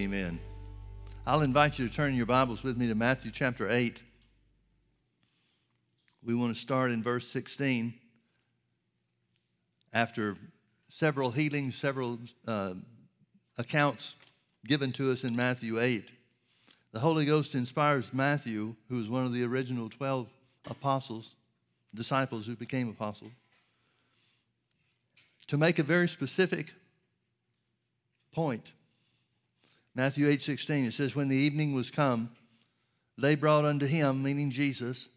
[0.00, 0.40] Amen.
[1.26, 4.00] I'll invite you to turn your Bibles with me to Matthew chapter 8.
[6.24, 7.92] We want to start in verse 16.
[9.92, 10.38] After
[10.88, 12.18] several healings, several
[12.48, 12.72] uh,
[13.58, 14.14] accounts
[14.64, 16.08] given to us in Matthew 8,
[16.92, 20.26] the Holy Ghost inspires Matthew, who was one of the original 12
[20.70, 21.34] apostles,
[21.94, 23.32] disciples who became apostles,
[25.48, 26.72] to make a very specific
[28.32, 28.72] point.
[29.94, 32.30] Matthew 8 16, it says, When the evening was come,
[33.18, 35.08] they brought unto him, meaning Jesus,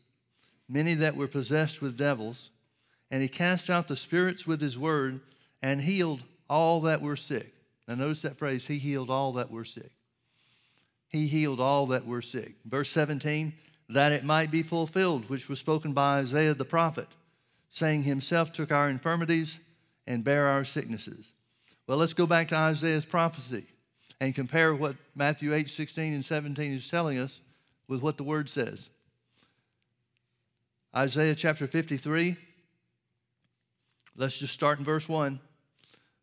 [0.68, 2.50] many that were possessed with devils,
[3.10, 5.22] and he cast out the spirits with his word
[5.62, 7.54] and healed all that were sick.
[7.88, 9.92] Now, notice that phrase, he healed all that were sick.
[11.08, 12.56] He healed all that were sick.
[12.66, 13.54] Verse 17,
[13.90, 17.08] that it might be fulfilled, which was spoken by Isaiah the prophet,
[17.70, 19.60] saying, Himself took our infirmities
[20.06, 21.32] and bare our sicknesses.
[21.88, 23.66] Well, let's go back to Isaiah's prophecy
[24.20, 27.40] and compare what Matthew 8, 16, and 17 is telling us
[27.88, 28.90] with what the Word says.
[30.96, 32.38] Isaiah chapter 53,
[34.16, 35.40] let's just start in verse 1.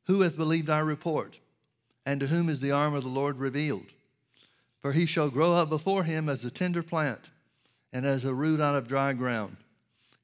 [0.06, 1.38] Who hath believed our report?
[2.04, 3.86] And to whom is the arm of the Lord revealed?
[4.80, 7.20] For he shall grow up before him as a tender plant,
[7.92, 9.58] and as a root out of dry ground.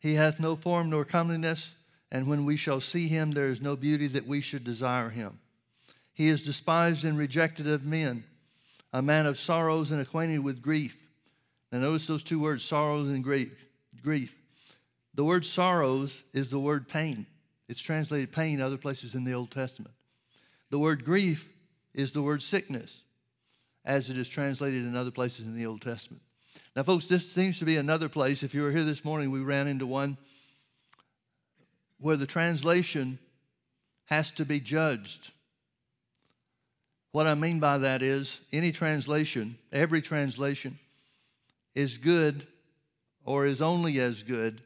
[0.00, 1.75] He hath no form nor comeliness,
[2.11, 5.39] and when we shall see him, there is no beauty that we should desire him.
[6.19, 8.25] He is despised and rejected of men,
[8.93, 10.97] a man of sorrows and acquainted with grief.
[11.71, 13.53] Now, notice those two words, sorrows and grief.
[14.03, 14.35] grief.
[15.15, 17.25] The word sorrows is the word pain.
[17.69, 19.95] It's translated pain other places in the Old Testament.
[20.71, 21.49] The word grief
[21.95, 23.03] is the word sickness,
[23.85, 26.23] as it is translated in other places in the Old Testament.
[26.75, 28.43] Now, folks, this seems to be another place.
[28.43, 30.17] If you were here this morning, we ran into one
[32.01, 33.21] where the translation
[34.07, 35.31] has to be judged.
[37.12, 40.78] What I mean by that is any translation, every translation,
[41.75, 42.47] is good
[43.25, 44.62] or is only as good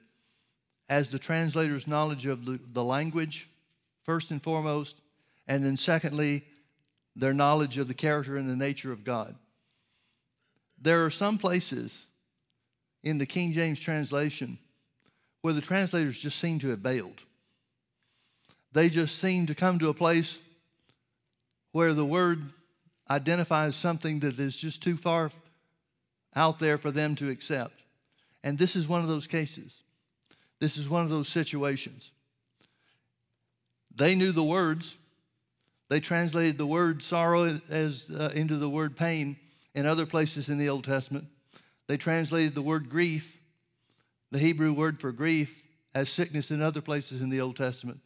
[0.89, 3.49] as the translator's knowledge of the, the language,
[4.03, 5.00] first and foremost,
[5.47, 6.44] and then secondly,
[7.15, 9.37] their knowledge of the character and the nature of God.
[10.81, 12.06] There are some places
[13.03, 14.59] in the King James translation
[15.43, 17.22] where the translators just seem to have bailed.
[18.72, 20.38] They just seem to come to a place
[21.72, 22.53] where the word
[23.10, 25.31] identifies something that is just too far
[26.34, 27.83] out there for them to accept.
[28.44, 29.75] And this is one of those cases.
[30.61, 32.11] This is one of those situations.
[33.94, 34.94] They knew the words.
[35.88, 39.37] They translated the word sorrow as uh, into the word pain
[39.75, 41.27] in other places in the Old Testament.
[41.88, 43.37] They translated the word grief,
[44.31, 45.62] the Hebrew word for grief,
[45.94, 48.00] as sickness in other places in the Old Testament.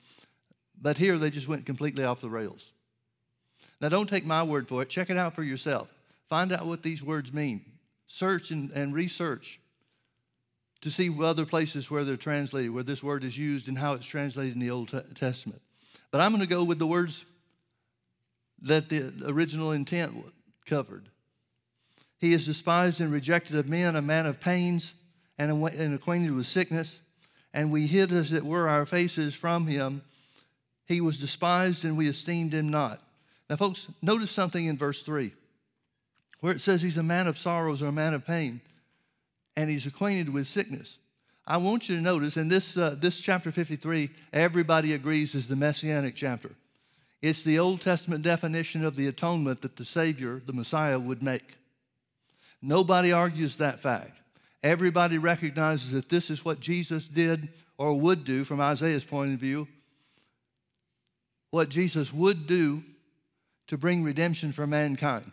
[0.81, 2.73] But here they just went completely off the rails.
[3.81, 4.89] Now, don't take my word for it.
[4.89, 5.89] Check it out for yourself.
[6.29, 7.65] Find out what these words mean.
[8.07, 9.61] Search and, and research
[10.81, 14.07] to see other places where they're translated, where this word is used, and how it's
[14.07, 15.61] translated in the Old Testament.
[16.11, 17.25] But I'm going to go with the words
[18.63, 20.15] that the original intent
[20.65, 21.09] covered.
[22.19, 24.95] He is despised and rejected of men, a man of pains
[25.39, 27.01] and acquainted with sickness,
[27.53, 30.03] and we hid as it were our faces from him.
[30.87, 33.03] He was despised and we esteemed him not.
[33.49, 35.33] Now, folks, notice something in verse 3
[36.41, 38.61] where it says he's a man of sorrows or a man of pain
[39.57, 40.99] and he's acquainted with sickness.
[41.47, 45.57] I want you to notice in this, uh, this chapter 53, everybody agrees is the
[45.57, 46.51] messianic chapter.
[47.23, 51.57] It's the Old Testament definition of the atonement that the Savior, the Messiah, would make.
[52.61, 54.19] Nobody argues that fact.
[54.63, 57.49] Everybody recognizes that this is what Jesus did
[57.79, 59.69] or would do from Isaiah's point of view.
[61.51, 62.83] What Jesus would do
[63.67, 65.33] to bring redemption for mankind.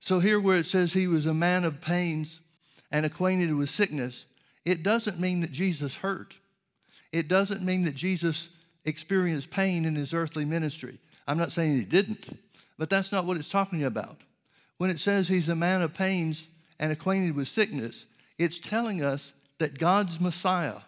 [0.00, 2.40] So, here where it says he was a man of pains
[2.90, 4.26] and acquainted with sickness,
[4.64, 6.34] it doesn't mean that Jesus hurt.
[7.12, 8.48] It doesn't mean that Jesus
[8.84, 10.98] experienced pain in his earthly ministry.
[11.26, 12.38] I'm not saying he didn't,
[12.78, 14.18] but that's not what it's talking about.
[14.76, 16.48] When it says he's a man of pains
[16.78, 18.06] and acquainted with sickness,
[18.38, 20.80] it's telling us that God's Messiah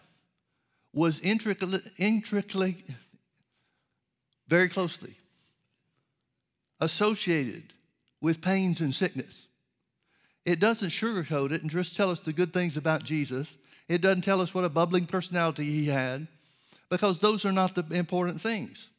[0.93, 2.83] was intricately, intricately
[4.47, 5.15] very closely
[6.79, 7.73] associated
[8.21, 9.47] with pains and sickness.
[10.45, 13.49] It doesn't sugarcoat it and just tell us the good things about Jesus.
[13.89, 16.27] It doesn't tell us what a bubbling personality he had,
[16.89, 18.89] because those are not the important things.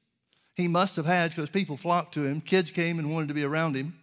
[0.54, 2.40] He must have had because people flocked to him.
[2.40, 3.98] Kids came and wanted to be around him.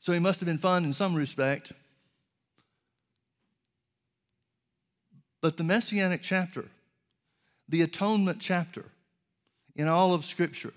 [0.00, 1.72] So he must have been fun in some respect.
[5.40, 6.66] But the Messianic chapter,
[7.68, 8.84] the atonement chapter
[9.74, 10.72] in all of Scripture,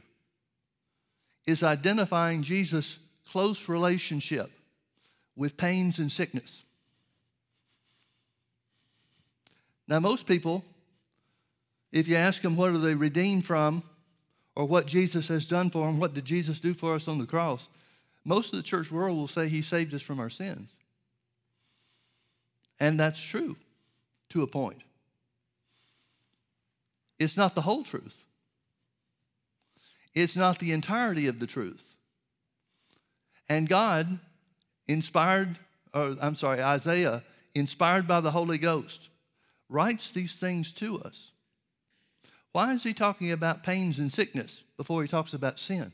[1.50, 3.00] is identifying Jesus
[3.30, 4.52] close relationship
[5.36, 6.64] with pains and sickness.
[9.88, 10.64] Now, most people,
[11.92, 13.84] if you ask them what are they redeemed from
[14.56, 17.26] or what Jesus has done for them, what did Jesus do for us on the
[17.26, 17.68] cross,
[18.24, 20.76] most of the church world will say he saved us from our sins.
[22.80, 23.56] And that's true
[24.30, 24.82] to a point.
[27.18, 28.24] It's not the whole truth.
[30.14, 31.94] It's not the entirety of the truth.
[33.48, 34.20] And God
[34.88, 35.58] inspired,
[35.94, 37.24] or I'm sorry, Isaiah,
[37.56, 39.10] inspired by the Holy Ghost,
[39.70, 41.32] writes these things to us.
[42.52, 45.92] Why is he talking about pains and sickness before he talks about sin?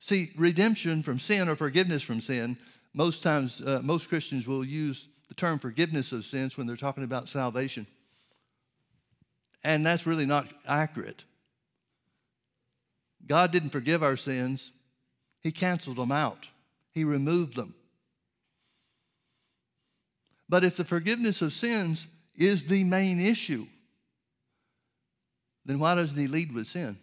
[0.00, 2.56] See, redemption from sin or forgiveness from sin,
[2.94, 7.04] most times, uh, most Christians will use the term forgiveness of sins when they're talking
[7.04, 7.86] about salvation.
[9.62, 11.24] And that's really not accurate.
[13.28, 14.72] God didn't forgive our sins,
[15.42, 16.48] He canceled them out,
[16.92, 17.74] He removed them.
[20.48, 23.66] But if the forgiveness of sins is the main issue,
[25.66, 26.98] then why doesn't He lead with sin?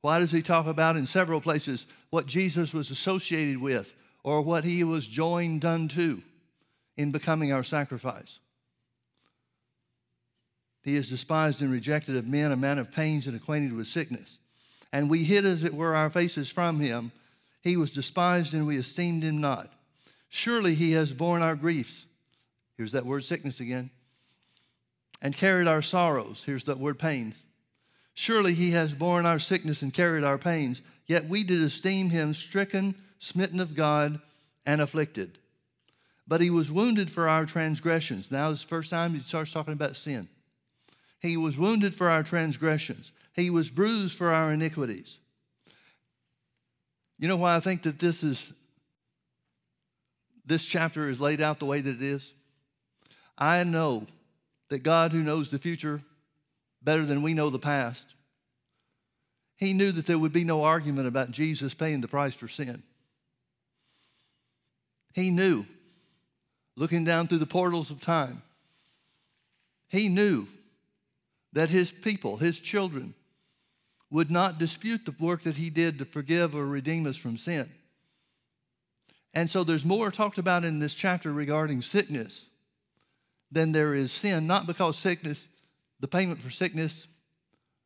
[0.00, 3.94] Why does He talk about in several places what Jesus was associated with
[4.24, 6.20] or what He was joined unto
[6.96, 8.40] in becoming our sacrifice?
[10.82, 14.38] He is despised and rejected of men, a man of pains and acquainted with sickness.
[14.94, 17.10] And we hid, as it were, our faces from him.
[17.62, 19.72] He was despised, and we esteemed him not.
[20.28, 22.06] Surely he has borne our griefs.
[22.76, 23.90] Here's that word sickness again.
[25.20, 26.44] And carried our sorrows.
[26.46, 27.34] Here's that word pains.
[28.14, 30.80] Surely he has borne our sickness and carried our pains.
[31.08, 34.20] Yet we did esteem him stricken, smitten of God,
[34.64, 35.38] and afflicted.
[36.28, 38.30] But he was wounded for our transgressions.
[38.30, 40.28] Now, this is the first time he starts talking about sin.
[41.20, 45.18] He was wounded for our transgressions, He was bruised for our iniquities.
[47.18, 48.52] You know why I think that this is
[50.46, 52.32] this chapter is laid out the way that it is?
[53.38, 54.06] I know
[54.68, 56.02] that God, who knows the future
[56.82, 58.06] better than we know the past,
[59.56, 62.82] He knew that there would be no argument about Jesus paying the price for sin.
[65.12, 65.64] He knew,
[66.76, 68.42] looking down through the portals of time,
[69.88, 70.46] He knew
[71.54, 73.14] that his people, his children,
[74.14, 77.68] would not dispute the work that he did to forgive or redeem us from sin.
[79.34, 82.46] And so there's more talked about in this chapter regarding sickness
[83.50, 85.48] than there is sin, not because sickness,
[85.98, 87.08] the payment for sickness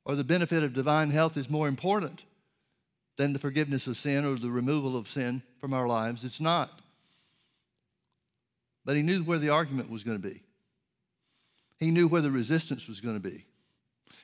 [0.05, 2.25] or the benefit of divine health is more important
[3.17, 6.25] than the forgiveness of sin or the removal of sin from our lives.
[6.25, 6.83] It's not.
[8.85, 10.43] But he knew where the argument was going to be,
[11.81, 13.47] he knew where the resistance was going to be.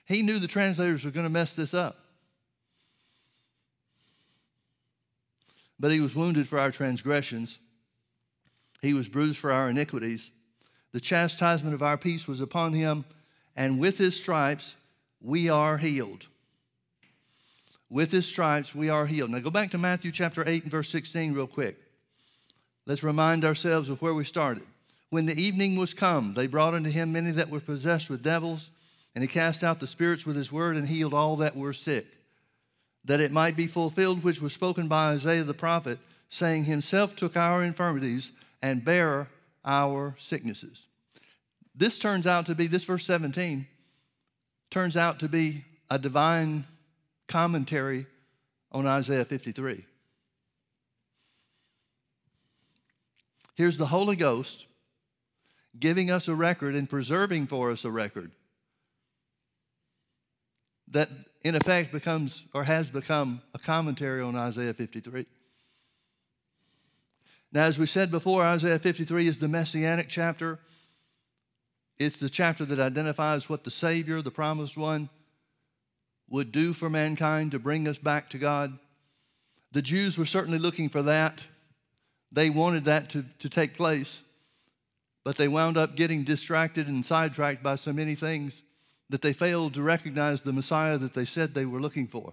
[0.07, 1.99] He knew the translators were going to mess this up.
[5.79, 7.59] But he was wounded for our transgressions,
[8.81, 10.31] he was bruised for our iniquities.
[10.93, 13.05] The chastisement of our peace was upon him,
[13.57, 14.77] and with his stripes
[15.21, 16.27] we are healed.
[17.91, 19.31] With his stripes we are healed.
[19.31, 21.79] Now go back to Matthew chapter 8 and verse 16 real quick.
[22.87, 24.65] Let's remind ourselves of where we started.
[25.11, 28.71] When the evening was come, they brought unto him many that were possessed with devils
[29.15, 32.07] and he cast out the spirits with his word and healed all that were sick,
[33.05, 37.37] that it might be fulfilled which was spoken by Isaiah the prophet, saying, Himself took
[37.37, 39.29] our infirmities and bare
[39.65, 40.83] our sicknesses.
[41.75, 43.67] This turns out to be, this verse 17
[44.71, 46.65] turns out to be a divine
[47.29, 48.07] commentary
[48.73, 49.85] on Isaiah 53.
[53.55, 54.67] Here's the Holy Ghost
[55.79, 58.33] giving us a record and preserving for us a record
[60.95, 61.11] that
[61.43, 65.27] in effect becomes or has become a commentary on Isaiah 53.
[67.53, 70.59] Now, as we said before, Isaiah 53 is the messianic chapter.
[71.99, 75.11] It's the chapter that identifies what the Savior, the promised one,
[76.29, 78.79] would do for mankind to bring us back to God.
[79.73, 81.41] The Jews were certainly looking for that.
[82.31, 84.23] They wanted that to, to take place,
[85.25, 88.64] but they wound up getting distracted and sidetracked by so many things
[89.11, 92.33] that they failed to recognize the Messiah that they said they were looking for.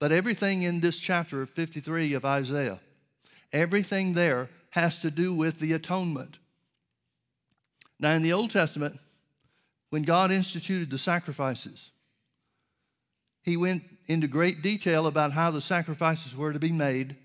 [0.00, 2.80] But everything in this chapter of 53 of Isaiah,
[3.52, 6.38] everything there has to do with the atonement.
[8.00, 8.98] Now, in the Old Testament,
[9.90, 11.90] when God instituted the sacrifices,
[13.42, 17.16] he went into great detail about how the sacrifices were to be made,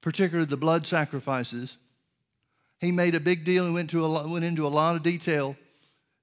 [0.00, 1.76] particularly the blood sacrifices.
[2.78, 5.56] He made a big deal and went, to a, went into a lot of detail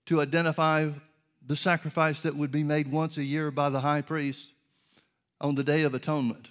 [0.06, 0.90] to identify
[1.46, 4.48] the sacrifice that would be made once a year by the high priest
[5.42, 6.50] on the Day of Atonement.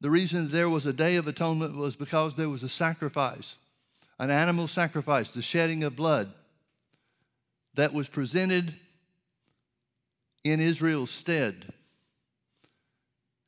[0.00, 3.56] The reason there was a Day of Atonement was because there was a sacrifice,
[4.18, 6.32] an animal sacrifice, the shedding of blood
[7.74, 8.74] that was presented
[10.42, 11.72] in Israel's stead.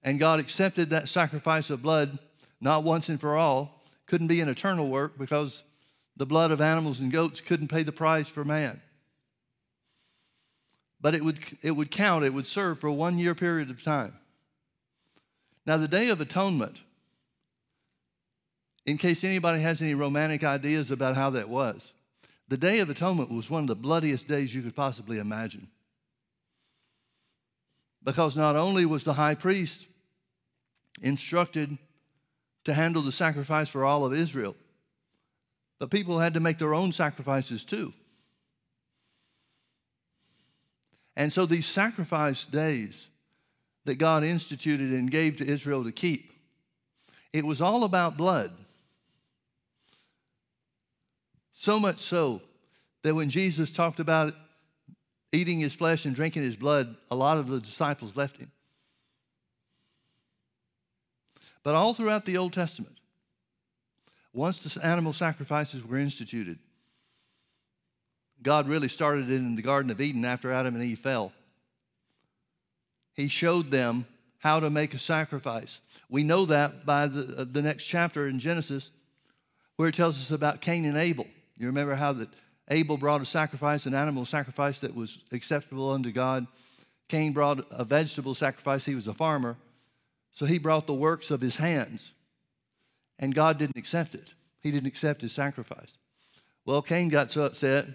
[0.02, 2.18] And God accepted that sacrifice of blood
[2.60, 3.75] not once and for all.
[4.06, 5.62] Couldn't be an eternal work because
[6.16, 8.80] the blood of animals and goats couldn't pay the price for man.
[11.00, 13.82] But it would, it would count, it would serve for a one year period of
[13.82, 14.14] time.
[15.66, 16.80] Now, the Day of Atonement,
[18.86, 21.92] in case anybody has any romantic ideas about how that was,
[22.48, 25.68] the Day of Atonement was one of the bloodiest days you could possibly imagine.
[28.02, 29.86] Because not only was the high priest
[31.02, 31.76] instructed
[32.66, 34.56] to handle the sacrifice for all of Israel,
[35.78, 37.92] but people had to make their own sacrifices too.
[41.16, 43.06] And so these sacrifice days
[43.84, 46.32] that God instituted and gave to Israel to keep,
[47.32, 48.50] it was all about blood.
[51.52, 52.42] So much so
[53.04, 54.34] that when Jesus talked about
[55.30, 58.50] eating his flesh and drinking his blood, a lot of the disciples left him.
[61.66, 62.94] But all throughout the Old Testament,
[64.32, 66.60] once the animal sacrifices were instituted,
[68.40, 71.32] God really started it in the Garden of Eden after Adam and Eve fell.
[73.14, 74.06] He showed them
[74.38, 75.80] how to make a sacrifice.
[76.08, 78.90] We know that by the, uh, the next chapter in Genesis,
[79.74, 81.26] where it tells us about Cain and Abel.
[81.58, 82.28] You remember how that
[82.68, 86.46] Abel brought a sacrifice, an animal sacrifice that was acceptable unto God.
[87.08, 88.84] Cain brought a vegetable sacrifice.
[88.84, 89.56] He was a farmer.
[90.36, 92.12] So he brought the works of his hands.
[93.18, 94.34] And God didn't accept it.
[94.60, 95.96] He didn't accept his sacrifice.
[96.66, 97.86] Well, Cain got so upset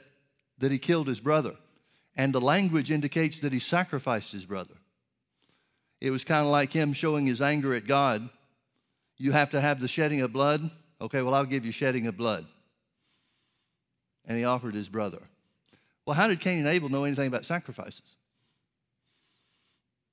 [0.58, 1.54] that he killed his brother.
[2.18, 4.74] And the language indicates that he sacrificed his brother.
[6.02, 8.28] It was kind of like him showing his anger at God.
[9.18, 10.72] You have to have the shedding of blood.
[11.00, 12.48] Okay, well, I'll give you shedding of blood.
[14.26, 15.22] And he offered his brother.
[16.08, 18.16] Well, how did Cain and Abel know anything about sacrifices?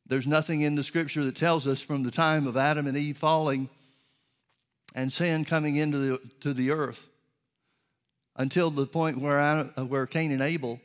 [0.09, 3.19] There's nothing in the scripture that tells us from the time of Adam and Eve
[3.19, 3.69] falling
[4.95, 7.07] and sin coming into the, to the earth
[8.37, 10.81] until the point where, Adam, uh, where Cain and Abel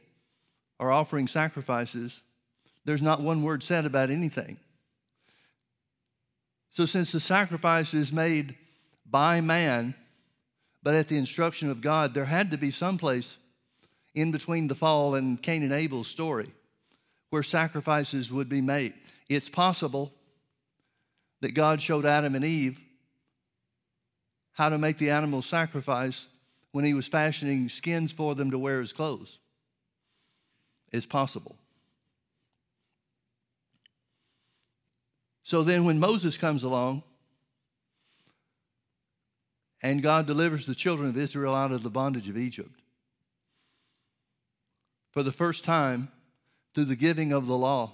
[0.79, 2.21] are offering sacrifices.
[2.83, 4.57] There's not one word said about anything.
[6.71, 8.55] So, since the sacrifice is made
[9.09, 9.93] by man,
[10.81, 13.37] but at the instruction of God, there had to be some place
[14.15, 16.51] in between the fall and Cain and Abel's story
[17.29, 18.93] where sacrifices would be made.
[19.29, 20.13] It's possible
[21.41, 22.79] that God showed Adam and Eve
[24.53, 26.27] how to make the animal sacrifice
[26.71, 29.39] when he was fashioning skins for them to wear as clothes.
[30.91, 31.55] It's possible.
[35.43, 37.03] So then, when Moses comes along
[39.81, 42.79] and God delivers the children of Israel out of the bondage of Egypt,
[45.11, 46.09] for the first time,
[46.73, 47.91] through the giving of the law,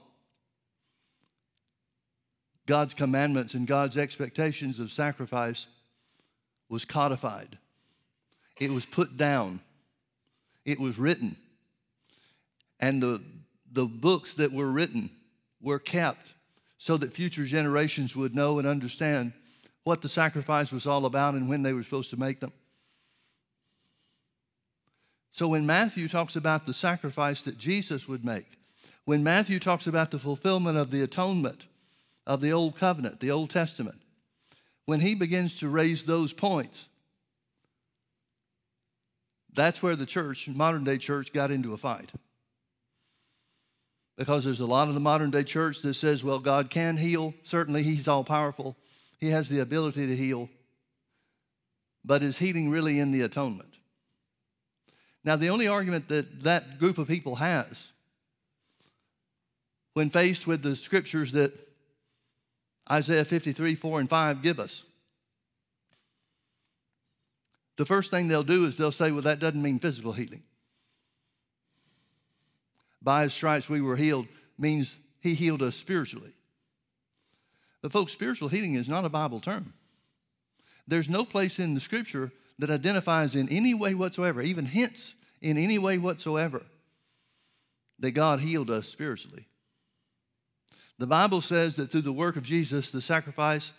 [2.69, 5.65] God's commandments and God's expectations of sacrifice
[6.69, 7.57] was codified.
[8.59, 9.59] It was put down.
[10.65, 11.35] It was written.
[12.79, 13.23] And the,
[13.71, 15.09] the books that were written
[15.59, 16.35] were kept
[16.77, 19.33] so that future generations would know and understand
[19.83, 22.53] what the sacrifice was all about and when they were supposed to make them.
[25.31, 28.59] So when Matthew talks about the sacrifice that Jesus would make,
[29.05, 31.65] when Matthew talks about the fulfillment of the atonement
[32.29, 33.97] of the Old Covenant, the Old Testament,
[34.85, 36.87] when he begins to raise those points,
[39.51, 42.11] that's where the church, modern day church, got into a fight
[44.15, 47.33] because there's a lot of the modern day church that says, well, God can heal.
[47.43, 48.77] Certainly, He's all powerful,
[49.19, 50.49] He has the ability to heal.
[52.05, 53.73] But is healing really in the atonement?
[55.23, 57.67] Now, the only argument that that group of people has
[59.95, 61.68] when faced with the scriptures that
[62.91, 64.83] Isaiah 53, 4, and 5 give us,
[67.77, 70.43] the first thing they'll do is they'll say, well, that doesn't mean physical healing
[73.01, 74.27] by his stripes we were healed
[74.57, 76.33] means he healed us spiritually.
[77.81, 79.73] But, folks, spiritual healing is not a Bible term.
[80.87, 85.57] There's no place in the scripture that identifies in any way whatsoever, even hints in
[85.57, 86.63] any way whatsoever,
[87.99, 89.47] that God healed us spiritually.
[90.99, 93.71] The Bible says that through the work of Jesus, the sacrifice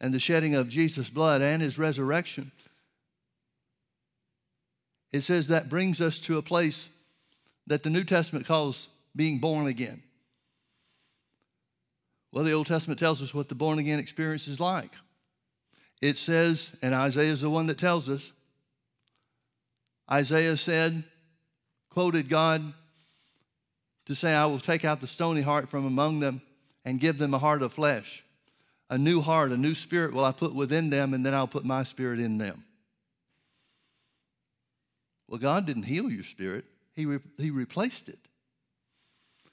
[0.00, 2.50] and the shedding of Jesus' blood and his resurrection,
[5.12, 6.88] it says that brings us to a place
[7.68, 10.02] that the New Testament calls being born again?
[12.32, 14.92] Well, the Old Testament tells us what the born again experience is like.
[16.02, 18.32] It says, and Isaiah is the one that tells us,
[20.10, 21.04] Isaiah said,
[21.90, 22.74] quoted God
[24.06, 26.42] to say, I will take out the stony heart from among them
[26.86, 28.22] and give them a heart of flesh.
[28.88, 31.64] A new heart, a new spirit will I put within them, and then I'll put
[31.64, 32.64] my spirit in them.
[35.28, 36.64] Well, God didn't heal your spirit,
[36.94, 38.20] He, re- he replaced it.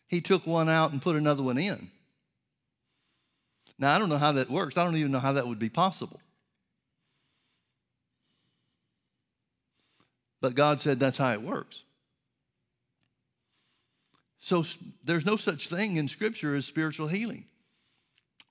[0.07, 1.89] He took one out and put another one in.
[3.79, 4.77] Now, I don't know how that works.
[4.77, 6.21] I don't even know how that would be possible.
[10.39, 11.81] But God said that's how it works.
[14.43, 14.65] So
[15.05, 17.45] there's no such thing in Scripture as spiritual healing.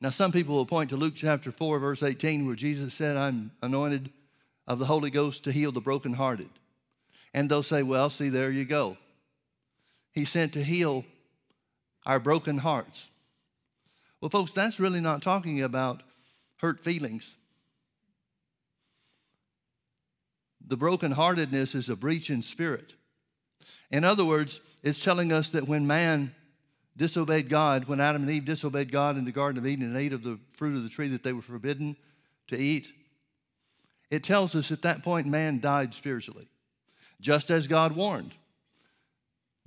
[0.00, 3.50] Now, some people will point to Luke chapter 4, verse 18, where Jesus said, I'm
[3.60, 4.08] anointed
[4.66, 6.48] of the Holy Ghost to heal the brokenhearted.
[7.34, 8.96] And they'll say, Well, see, there you go.
[10.12, 11.04] He's sent to heal
[12.06, 13.08] our broken hearts.
[14.18, 16.02] Well, folks, that's really not talking about
[16.56, 17.34] hurt feelings.
[20.66, 22.94] The brokenheartedness is a breach in spirit.
[23.92, 26.34] In other words, it's telling us that when man
[26.96, 30.14] disobeyed God, when Adam and Eve disobeyed God in the Garden of Eden and ate
[30.14, 31.96] of the fruit of the tree that they were forbidden
[32.48, 32.88] to eat,
[34.10, 36.48] it tells us at that point man died spiritually,
[37.20, 38.34] just as God warned.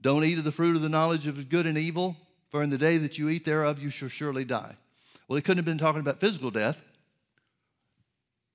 [0.01, 2.17] Don't eat of the fruit of the knowledge of good and evil,
[2.50, 4.75] for in the day that you eat thereof you shall surely die.
[5.27, 6.79] Well, he couldn't have been talking about physical death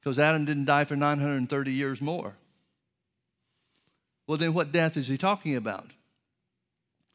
[0.01, 2.35] because Adam didn't die for 930 years more.
[4.31, 5.91] Well, then what death is he talking about?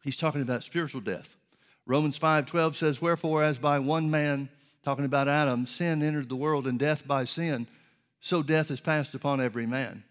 [0.04, 1.38] He's talking about spiritual death.
[1.86, 4.50] Romans 5:12 says, "Wherefore as by one man,
[4.84, 7.70] talking about Adam, sin entered the world and death by sin,
[8.20, 10.04] so death is passed upon every man."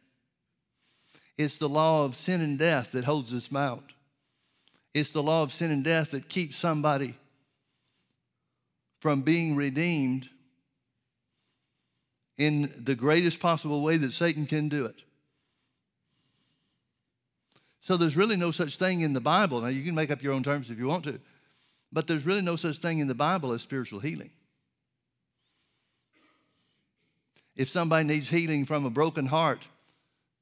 [1.36, 3.92] It's the law of sin and death that holds us bound.
[4.94, 7.18] It's the law of sin and death that keeps somebody
[9.00, 10.30] from being redeemed
[12.38, 15.03] in the greatest possible way that Satan can do it.
[17.84, 19.60] So there's really no such thing in the Bible.
[19.60, 21.20] Now, you can make up your own terms if you want to,
[21.92, 24.30] but there's really no such thing in the Bible as spiritual healing.
[27.54, 29.66] If somebody needs healing from a broken heart,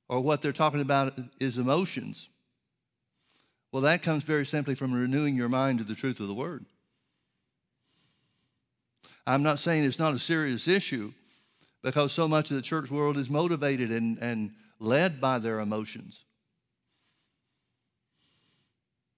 [0.09, 2.29] or what they're talking about is emotions,
[3.73, 6.65] well, that comes very simply from renewing your mind to the truth of the Word.
[9.27, 11.13] I'm not saying it's not a serious issue
[11.83, 16.21] because so much of the church world is motivated and, and led by their emotions.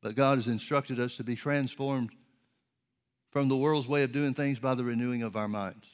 [0.04, 2.10] But God has instructed us to be transformed
[3.30, 5.86] from the world's way of doing things by the renewing of our minds.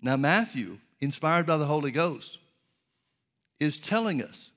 [0.00, 2.38] Now, Matthew, inspired by the Holy Ghost,
[3.58, 4.52] is telling us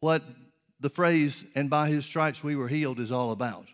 [0.00, 0.22] what
[0.80, 3.66] the phrase, and by his stripes we were healed, is all about.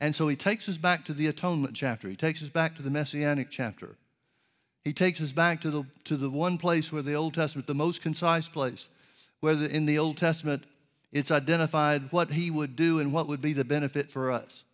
[0.00, 2.08] And so he takes us back to the atonement chapter.
[2.08, 3.96] He takes us back to the messianic chapter.
[4.84, 7.74] He takes us back to the, to the one place where the Old Testament, the
[7.74, 8.88] most concise place,
[9.40, 10.64] where in the Old Testament
[11.12, 14.64] it's identified what he would do and what would be the benefit for us.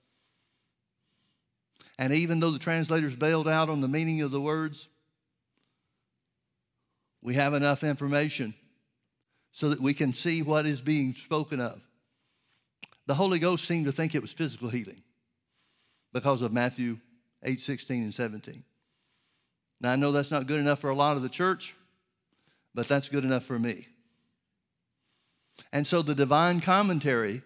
[1.98, 4.86] And even though the translators bailed out on the meaning of the words,
[7.22, 8.54] we have enough information
[9.52, 11.80] so that we can see what is being spoken of.
[13.06, 15.02] The Holy Ghost seemed to think it was physical healing
[16.12, 16.98] because of Matthew
[17.42, 18.62] 8 16 and 17.
[19.80, 21.74] Now, I know that's not good enough for a lot of the church,
[22.74, 23.86] but that's good enough for me.
[25.72, 27.42] And so the divine commentary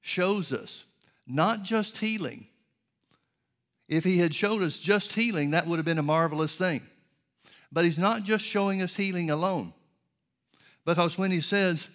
[0.00, 0.84] shows us
[1.26, 2.46] not just healing.
[3.88, 6.82] If he had showed us just healing, that would have been a marvelous thing.
[7.72, 9.72] But he's not just showing us healing alone.
[10.84, 11.88] Because when he says,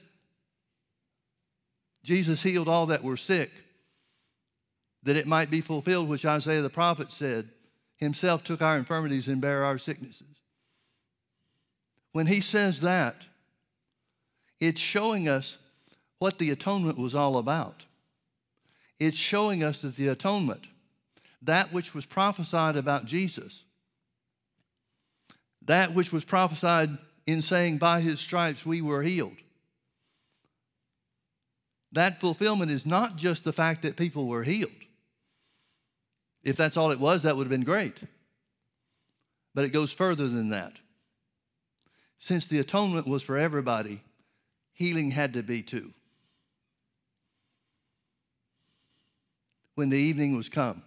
[2.04, 3.52] Jesus healed all that were sick,
[5.04, 7.50] that it might be fulfilled, which Isaiah the prophet said,
[7.98, 10.38] Himself took our infirmities and bare our sicknesses.
[12.12, 13.16] When he says that,
[14.66, 15.60] it's showing us
[16.18, 17.84] what the atonement was all about.
[19.00, 20.66] It's showing us that the atonement,
[21.42, 23.64] that which was prophesied about Jesus,
[25.66, 26.98] that which was prophesied
[27.28, 29.38] in saying, By his stripes we were healed.
[31.92, 34.72] That fulfillment is not just the fact that people were healed.
[36.44, 38.02] If that's all it was, that would have been great.
[39.54, 40.74] But it goes further than that.
[42.18, 44.02] Since the atonement was for everybody,
[44.76, 45.92] healing had to be too.
[49.74, 50.84] When the evening was come,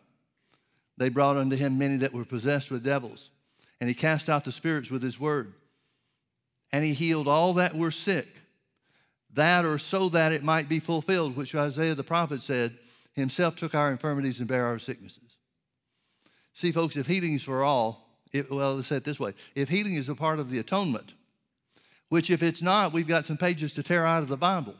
[0.97, 3.31] they brought unto him many that were possessed with devils,
[3.81, 5.53] and he cast out the spirits with his word.
[6.71, 8.29] And he healed all that were sick,
[9.35, 12.79] that or so that it might be fulfilled, which Isaiah the prophet said,
[13.15, 15.37] Himself took our infirmities and bare our sicknesses.
[16.53, 19.69] See, folks, if healing is for all, it, well, let's say it this way if
[19.69, 21.15] healing is a part of the atonement,
[22.09, 24.75] which if it's not, we've got some pages to tear out of the Bible.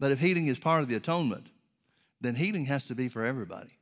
[0.00, 1.46] But if healing is part of the atonement,
[2.20, 3.78] then healing has to be for everybody.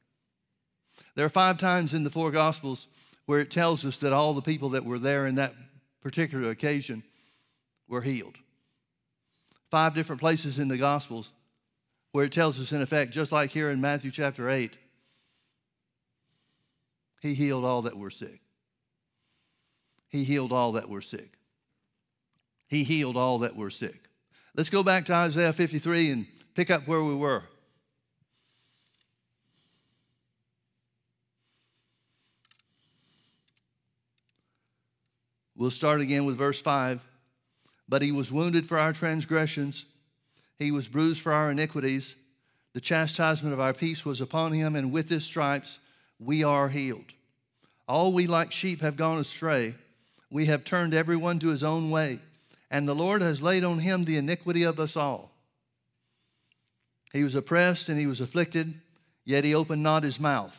[1.14, 2.86] There are five times in the four Gospels
[3.26, 5.54] where it tells us that all the people that were there in that
[6.00, 7.02] particular occasion
[7.88, 8.36] were healed.
[9.70, 11.32] Five different places in the Gospels
[12.10, 14.76] where it tells us, in effect, just like here in Matthew chapter 8,
[17.22, 18.41] he healed all that were sick.
[20.12, 21.38] He healed all that were sick.
[22.68, 24.08] He healed all that were sick.
[24.54, 27.42] Let's go back to Isaiah 53 and pick up where we were.
[35.56, 37.00] We'll start again with verse 5.
[37.88, 39.86] But he was wounded for our transgressions,
[40.58, 42.14] he was bruised for our iniquities.
[42.74, 45.78] The chastisement of our peace was upon him, and with his stripes
[46.18, 47.12] we are healed.
[47.86, 49.74] All we like sheep have gone astray.
[50.32, 52.18] We have turned everyone to his own way,
[52.70, 55.30] and the Lord has laid on him the iniquity of us all.
[57.12, 58.72] He was oppressed and he was afflicted,
[59.26, 60.56] yet he opened not his mouth.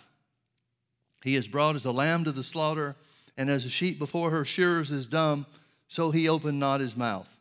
[1.23, 2.95] He is brought as a lamb to the slaughter
[3.35, 5.47] and as a sheep before her shearers is dumb,
[5.87, 7.35] so he opened not his mouth.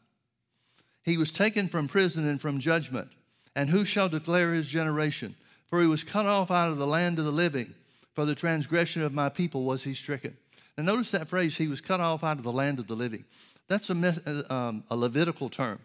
[1.03, 3.09] He was taken from prison and from judgment.
[3.55, 5.35] And who shall declare his generation?
[5.67, 7.75] For he was cut off out of the land of the living.
[8.15, 10.39] For the transgression of my people was he stricken.
[10.77, 13.25] And notice that phrase, he was cut off out of the land of the living.
[13.69, 15.79] That's a, uh, um, a Levitical term.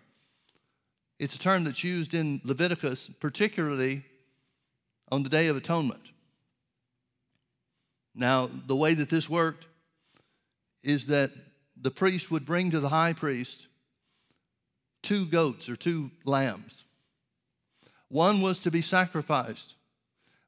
[1.20, 4.06] It's a term that's used in Leviticus, particularly
[5.12, 6.04] on the Day of Atonement.
[8.14, 9.68] Now, the way that this worked
[10.84, 11.32] is that
[11.80, 13.68] the priest would bring to the high priest
[15.04, 16.84] two goats or two lambs.
[18.10, 19.76] One was to be sacrificed,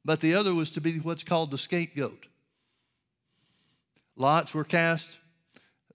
[0.04, 2.26] but the other was to be what's called the scapegoat.
[4.20, 5.18] Lots were cast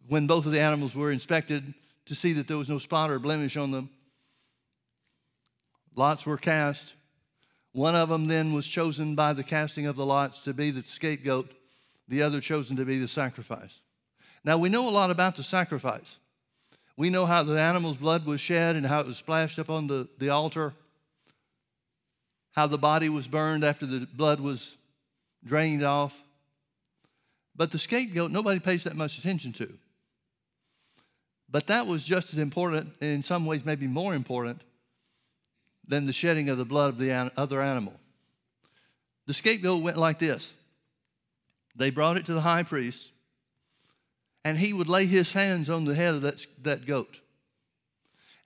[0.09, 1.75] when both of the animals were inspected
[2.07, 3.91] to see that there was no spot or blemish on them.
[5.95, 6.95] Lots were cast.
[7.73, 10.83] One of them then was chosen by the casting of the lots to be the
[10.83, 11.53] scapegoat,
[12.09, 13.81] the other chosen to be the sacrifice.
[14.43, 16.17] Now, we know a lot about the sacrifice.
[16.97, 19.87] We know how the animal's blood was shed and how it was splashed up on
[19.87, 20.73] the, the altar,
[22.53, 24.77] how the body was burned after the blood was
[25.45, 26.24] drained off.
[27.57, 29.73] But the scapegoat, nobody pays that much attention to.
[31.49, 34.63] But that was just as important, in some ways, maybe more important,
[35.87, 37.95] than the shedding of the blood of the other animal.
[39.27, 40.53] The scapegoat went like this
[41.77, 43.11] they brought it to the high priest,
[44.45, 47.21] and he would lay his hands on the head of that, that goat.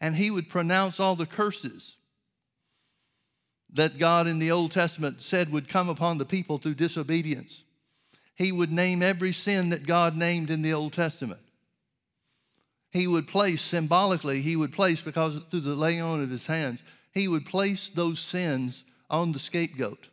[0.00, 1.96] And he would pronounce all the curses
[3.72, 7.64] that God in the Old Testament said would come upon the people through disobedience.
[8.38, 11.40] He would name every sin that God named in the Old Testament.
[12.92, 16.80] He would place symbolically, he would place, because through the laying on of his hands,
[17.12, 20.08] he would place those sins on the scapegoat.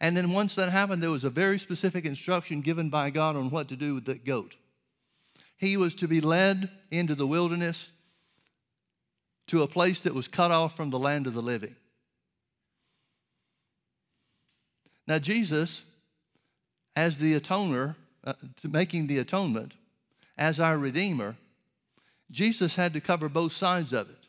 [0.00, 3.48] And then once that happened, there was a very specific instruction given by God on
[3.48, 4.54] what to do with that goat.
[5.56, 7.88] He was to be led into the wilderness
[9.46, 11.74] to a place that was cut off from the land of the living.
[15.06, 15.82] Now, Jesus,
[16.94, 19.74] as the atoner, uh, making the atonement,
[20.36, 21.36] as our Redeemer,
[22.30, 24.26] Jesus had to cover both sides of it.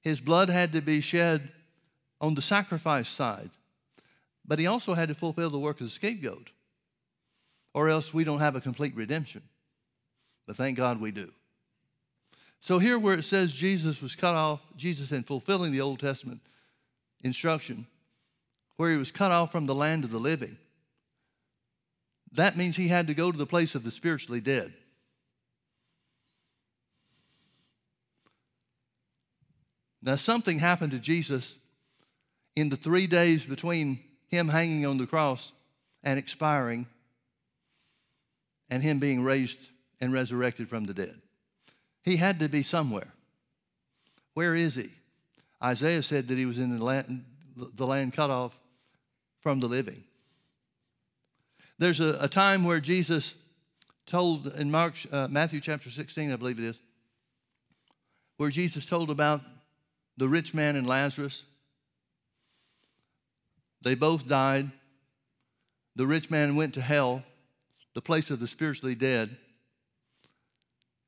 [0.00, 1.50] His blood had to be shed
[2.20, 3.50] on the sacrifice side.
[4.46, 6.50] But he also had to fulfill the work of the scapegoat,
[7.72, 9.42] or else we don't have a complete redemption.
[10.46, 11.30] But thank God we do.
[12.60, 16.40] So here where it says Jesus was cut off, Jesus in fulfilling the Old Testament
[17.22, 17.86] instruction,
[18.76, 20.56] where he was cut off from the land of the living,
[22.32, 24.72] that means he had to go to the place of the spiritually dead.
[30.02, 31.54] Now, something happened to Jesus
[32.56, 35.52] in the three days between him hanging on the cross
[36.02, 36.86] and expiring,
[38.70, 39.58] and him being raised
[40.00, 41.20] and resurrected from the dead.
[42.02, 43.12] He had to be somewhere.
[44.32, 44.90] Where is he?
[45.62, 47.24] Isaiah said that he was in the land,
[47.56, 48.58] the land cut off
[49.40, 50.04] from the living.
[51.80, 53.32] There's a, a time where Jesus
[54.04, 56.78] told in Mark, uh, Matthew chapter 16, I believe it is,
[58.36, 59.40] where Jesus told about
[60.18, 61.44] the rich man and Lazarus
[63.80, 64.70] they both died.
[65.96, 67.22] The rich man went to hell,
[67.94, 69.38] the place of the spiritually dead.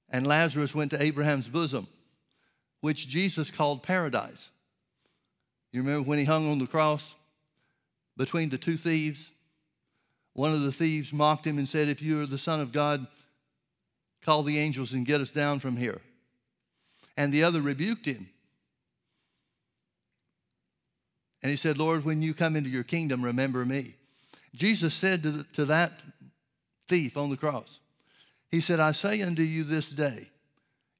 [0.08, 1.86] and Lazarus went to Abraham's bosom,
[2.80, 4.48] which Jesus called paradise.
[5.70, 7.14] You remember when he hung on the cross
[8.16, 9.30] between the two thieves?
[10.34, 13.06] One of the thieves mocked him and said, If you are the Son of God,
[14.24, 16.00] call the angels and get us down from here.
[17.16, 18.28] And the other rebuked him.
[21.42, 23.96] And he said, Lord, when you come into your kingdom, remember me.
[24.54, 26.00] Jesus said to, the, to that
[26.88, 27.80] thief on the cross,
[28.50, 30.28] He said, I say unto you this day,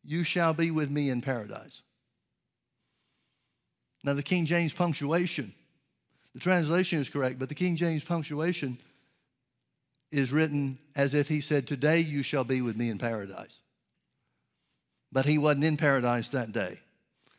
[0.05, 1.83] you shall be with me in paradise.
[4.05, 5.55] Now, the King James punctuation,
[6.35, 8.79] the translation is correct, but the King James punctuation
[10.13, 13.59] is written as if he said, Today you shall be with me in paradise.
[15.11, 16.79] But he wasn't in paradise that day.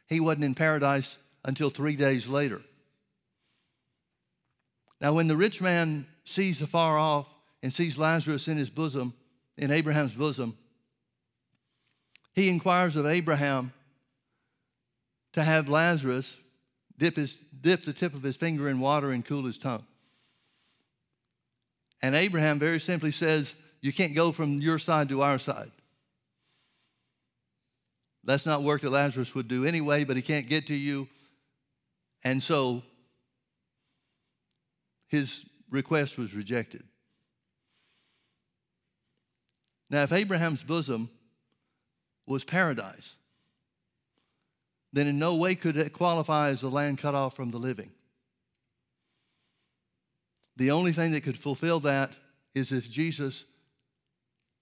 [0.08, 2.62] He wasn't in paradise until three days later.
[5.00, 7.28] Now, when the rich man sees afar off
[7.62, 9.14] and sees Lazarus in his bosom,
[9.58, 10.58] in Abraham's bosom,
[12.34, 13.74] he inquires of Abraham
[15.34, 16.38] to have Lazarus
[16.98, 19.86] dip, his, dip the tip of his finger in water and cool his tongue.
[22.04, 25.72] And Abraham very simply says, You can't go from your side to our side.
[28.26, 31.08] That's not work that Lazarus would do anyway, but he can't get to you.
[32.24, 32.84] And so
[35.08, 36.84] his request was rejected.
[39.90, 41.10] Now, if Abraham's bosom
[42.26, 43.16] was paradise,
[44.92, 47.92] then in no way could it qualify as a land cut off from the living.
[50.56, 52.12] The only thing that could fulfill that
[52.54, 53.46] is if Jesus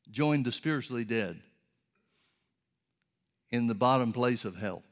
[0.10, 1.41] joined the spiritually dead
[3.49, 4.84] in the bottom place of hell.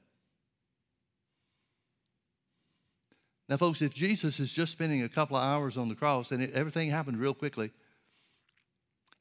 [3.48, 6.44] Now, folks, if Jesus is just spending a couple of hours on the cross and
[6.44, 7.72] it, everything happened real quickly,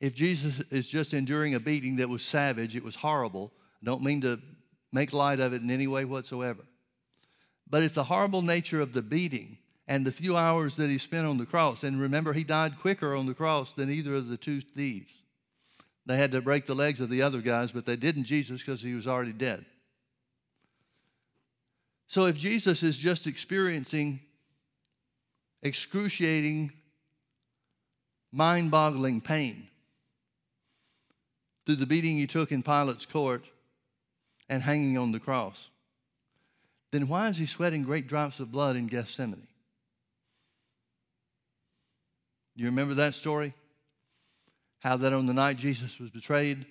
[0.01, 4.03] if Jesus is just enduring a beating that was savage, it was horrible, I don't
[4.03, 4.39] mean to
[4.93, 6.63] make light of it in any way whatsoever.
[7.69, 9.59] But it's the horrible nature of the beating
[9.89, 11.83] and the few hours that he spent on the cross.
[11.83, 15.13] And remember, he died quicker on the cross than either of the two thieves.
[16.05, 18.83] They had to break the legs of the other guys, but they didn't Jesus because
[18.83, 19.65] he was already dead.
[22.07, 24.21] So if Jesus is just experiencing
[25.63, 26.73] excruciating,
[28.31, 29.69] mind boggling pain
[31.67, 33.45] through the beating he took in Pilate's court
[34.49, 35.69] and hanging on the cross,
[36.93, 39.49] then why is he sweating great drops of blood in Gethsemane?
[42.59, 43.55] Do you remember that story?
[44.81, 46.67] How that on the night Jesus was betrayed,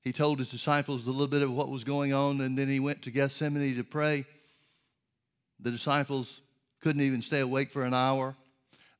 [0.00, 2.78] he told his disciples a little bit of what was going on, and then he
[2.78, 4.24] went to Gethsemane to pray.
[5.58, 6.40] The disciples
[6.80, 8.36] couldn't even stay awake for an hour.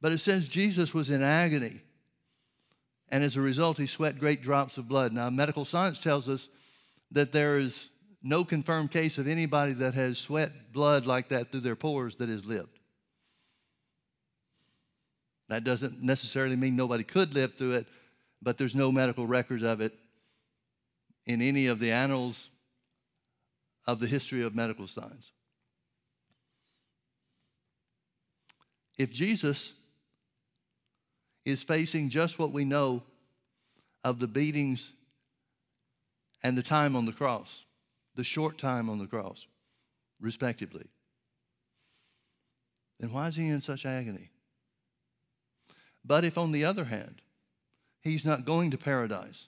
[0.00, 1.80] But it says Jesus was in agony,
[3.08, 5.12] and as a result, he sweat great drops of blood.
[5.12, 6.48] Now, medical science tells us
[7.12, 7.90] that there is
[8.24, 12.28] no confirmed case of anybody that has sweat blood like that through their pores that
[12.28, 12.71] has lived.
[15.52, 17.86] That doesn't necessarily mean nobody could live through it,
[18.40, 19.92] but there's no medical records of it
[21.26, 22.48] in any of the annals
[23.86, 25.30] of the history of medical science.
[28.96, 29.74] If Jesus
[31.44, 33.02] is facing just what we know
[34.04, 34.90] of the beatings
[36.42, 37.66] and the time on the cross,
[38.14, 39.46] the short time on the cross,
[40.18, 40.86] respectively,
[42.98, 44.31] then why is he in such agony?
[46.04, 47.22] But if, on the other hand,
[48.00, 49.46] he's not going to paradise,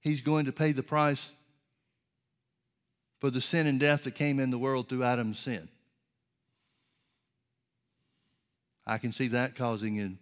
[0.00, 1.32] he's going to pay the price
[3.18, 5.68] for the sin and death that came in the world through Adam's sin.
[8.86, 10.18] I can see that causing in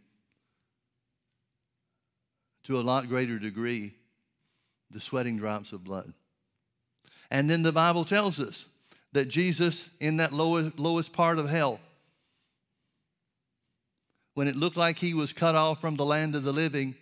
[2.65, 3.95] to a lot greater degree
[4.91, 6.13] the sweating drops of blood.
[7.31, 8.65] And then the Bible tells us
[9.13, 11.81] that Jesus, in that lowest, lowest part of hell,
[14.35, 16.95] when it looked like he was cut off from the land of the living,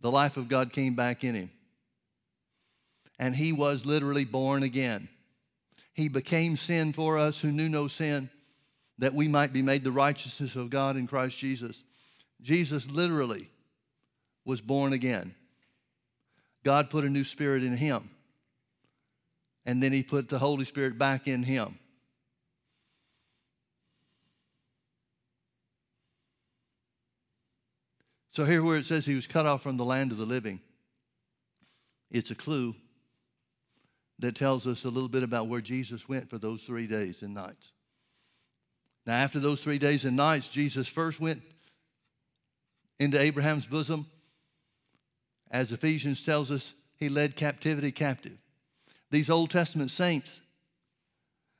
[0.00, 1.50] the life of God came back in him.
[3.18, 5.08] And he was literally born again.
[5.92, 8.30] He became sin for us who knew no sin,
[8.98, 11.82] that we might be made the righteousness of God in Christ Jesus.
[12.40, 13.48] Jesus literally
[14.44, 15.34] was born again.
[16.64, 18.10] God put a new spirit in him.
[19.66, 21.78] And then he put the Holy Spirit back in him.
[28.32, 30.60] So, here where it says he was cut off from the land of the living,
[32.10, 32.74] it's a clue
[34.18, 37.34] that tells us a little bit about where Jesus went for those three days and
[37.34, 37.72] nights.
[39.06, 41.42] Now, after those three days and nights, Jesus first went
[42.98, 44.06] into Abraham's bosom
[45.50, 48.36] As Ephesians tells us, he led captivity captive.
[49.10, 50.42] These Old Testament saints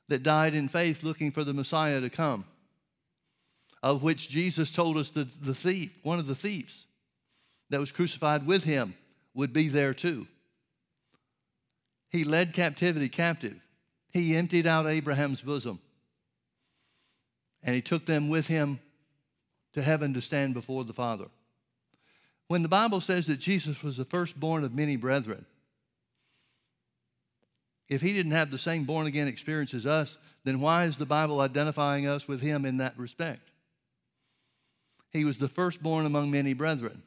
[0.09, 2.45] that died in faith looking for the Messiah to come,
[3.81, 6.85] of which Jesus told us that the thief, one of the thieves
[7.69, 8.95] that was crucified with him,
[9.33, 10.27] would be there too.
[12.09, 13.59] He led captivity captive.
[14.11, 15.79] He emptied out Abraham's bosom.
[17.61, 18.79] And he took them with him
[19.73, 21.25] to heaven to stand before the Father.
[22.47, 25.45] When the Bible says that Jesus was the firstborn of many brethren,
[27.87, 31.05] if he didn't have the same born again experience as us, then why is the
[31.05, 33.48] Bible identifying us with him in that respect?
[35.11, 37.01] He was the firstborn among many brethren.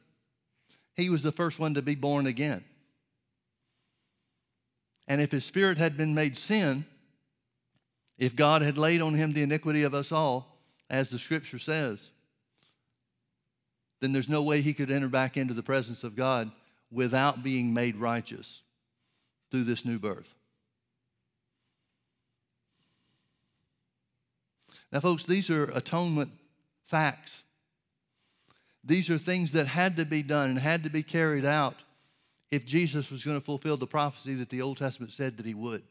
[0.95, 2.63] He was the first one to be born again.
[5.07, 6.85] And if his spirit had been made sin,
[8.17, 10.57] if God had laid on him the iniquity of us all,
[10.89, 11.99] as the scripture says,
[13.99, 16.51] then there's no way he could enter back into the presence of God
[16.91, 18.61] without being made righteous
[19.49, 20.33] through this new birth.
[24.91, 26.31] Now, folks, these are atonement
[26.85, 27.43] facts.
[28.83, 31.75] These are things that had to be done and had to be carried out
[32.51, 35.53] if Jesus was going to fulfill the prophecy that the Old Testament said that he
[35.53, 35.83] would.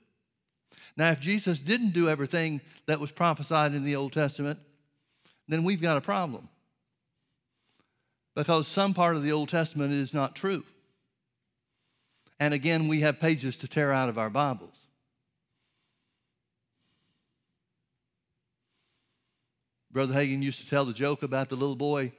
[0.96, 4.58] Now, if Jesus didn't do everything that was prophesied in the Old Testament,
[5.48, 6.48] then we've got a problem.
[8.34, 10.64] Because some part of the Old Testament is not true.
[12.38, 14.76] And again, we have pages to tear out of our Bibles.
[19.90, 22.12] Brother Hagin used to tell the joke about the little boy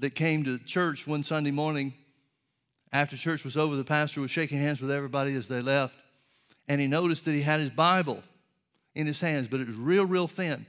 [0.00, 1.94] that came to church one Sunday morning
[2.92, 3.76] after church was over.
[3.76, 5.94] The pastor was shaking hands with everybody as they left,
[6.68, 8.22] and he noticed that he had his Bible
[8.94, 10.66] in his hands, but it was real, real thin.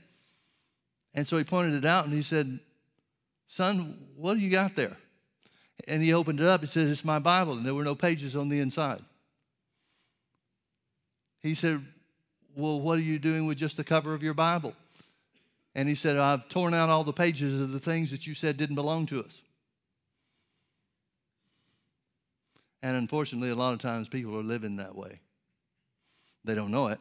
[1.14, 2.60] And so he pointed it out and he said,
[3.48, 4.96] Son, what do you got there?
[5.88, 6.60] And he opened it up.
[6.60, 7.54] He said, It's my Bible.
[7.54, 9.02] And there were no pages on the inside.
[11.40, 11.84] He said,
[12.54, 14.74] Well, what are you doing with just the cover of your Bible?
[15.74, 18.56] And he said, I've torn out all the pages of the things that you said
[18.56, 19.40] didn't belong to us.
[22.82, 25.20] And unfortunately, a lot of times people are living that way.
[26.44, 26.98] They don't know it,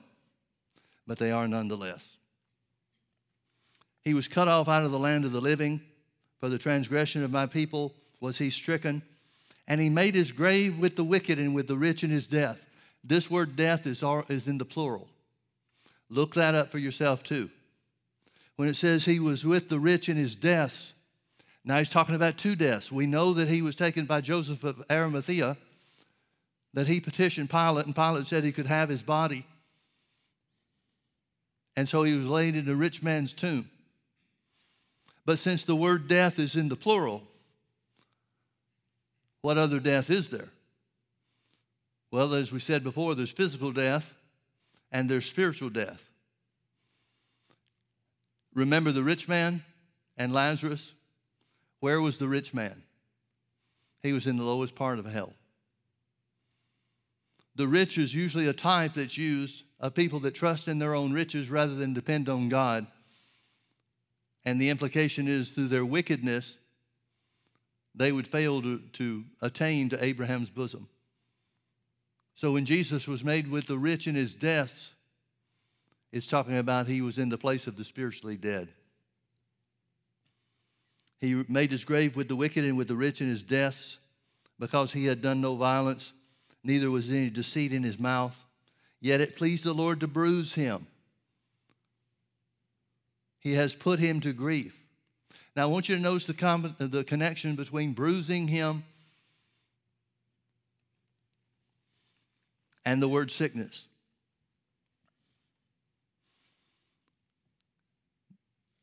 [1.08, 2.04] but they are nonetheless.
[4.04, 5.82] He was cut off out of the land of the living.
[6.40, 9.02] For the transgression of my people was he stricken.
[9.68, 12.66] And he made his grave with the wicked and with the rich in his death.
[13.04, 15.08] This word death is, is in the plural.
[16.10, 17.50] Look that up for yourself too
[18.60, 20.92] when it says he was with the rich in his deaths.
[21.64, 22.92] Now he's talking about two deaths.
[22.92, 25.56] We know that he was taken by Joseph of Arimathea,
[26.74, 29.46] that he petitioned Pilate, and Pilate said he could have his body.
[31.78, 33.70] And so he was laid in a rich man's tomb.
[35.26, 37.24] But since the word death is in the plural,
[39.40, 40.50] what other death is there?
[42.12, 44.14] Well, as we said before, there's physical death
[44.92, 46.09] and there's spiritual death.
[48.54, 49.64] Remember the rich man
[50.18, 50.94] and Lazarus?
[51.80, 52.84] Where was the rich man?
[54.02, 55.34] He was in the lowest part of hell.
[57.56, 61.12] The rich is usually a type that's used of people that trust in their own
[61.12, 62.88] riches rather than depend on God.
[64.46, 66.58] And the implication is through their wickedness,
[67.94, 70.88] they would fail to, to attain to Abraham's bosom.
[72.36, 74.94] So when Jesus was made with the rich in his deaths,
[76.12, 78.70] it's talking about he was in the place of the spiritually dead.
[81.20, 83.98] He made his grave with the wicked and with the rich in his deaths
[84.58, 86.14] because he had done no violence,
[86.64, 88.36] neither was any deceit in his mouth.
[89.02, 90.88] Yet it pleased the Lord to bruise him.
[93.40, 94.76] He has put him to grief.
[95.56, 98.84] Now, I want you to notice the, com- the connection between bruising him
[102.86, 103.86] and the word sickness.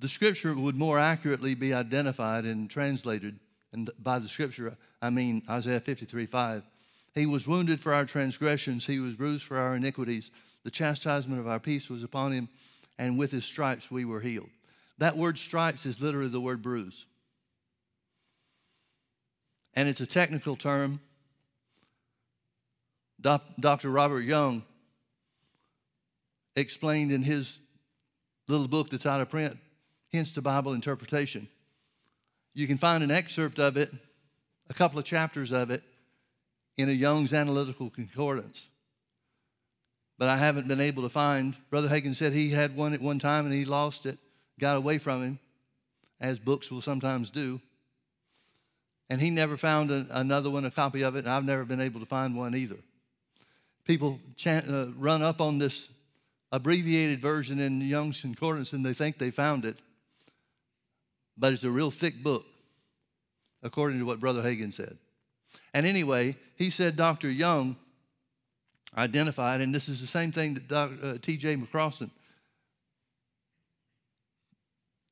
[0.06, 3.40] The scripture would more accurately be identified and translated.
[3.72, 6.62] And by the scripture, I mean Isaiah 53 5.
[7.16, 10.30] He was wounded for our transgressions, he was bruised for our iniquities.
[10.62, 12.48] The chastisement of our peace was upon him,
[13.00, 14.48] and with his stripes we were healed.
[14.98, 17.04] That word stripes is literally the word bruise.
[19.74, 21.00] And it's a technical term.
[23.20, 23.90] Dr.
[23.90, 24.62] Robert Young
[26.54, 27.59] explained in his
[28.46, 29.59] little book that's out of print
[30.16, 31.46] Hints the Bible interpretation.
[32.54, 33.92] You can find an excerpt of it,
[34.70, 35.82] a couple of chapters of it,
[36.78, 38.66] in a Young's Analytical Concordance.
[40.18, 41.54] But I haven't been able to find.
[41.68, 44.18] Brother Hagin said he had one at one time and he lost it,
[44.58, 45.38] got away from him,
[46.18, 47.60] as books will sometimes do.
[49.10, 52.00] And he never found another one, a copy of it, and I've never been able
[52.00, 52.78] to find one either.
[53.84, 55.90] People chant, uh, run up on this
[56.52, 59.76] abbreviated version in Young's Concordance and they think they found it,
[61.37, 62.45] but it's a real thick book,
[63.62, 64.97] according to what Brother Hagin said.
[65.74, 67.30] And anyway, he said Dr.
[67.30, 67.76] Young
[68.97, 71.57] identified, and this is the same thing that Dr., uh, T.J.
[71.57, 72.11] McCrossan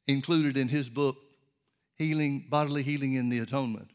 [0.07, 1.17] included in his book,
[1.97, 3.91] Healing, Bodily Healing in the Atonement.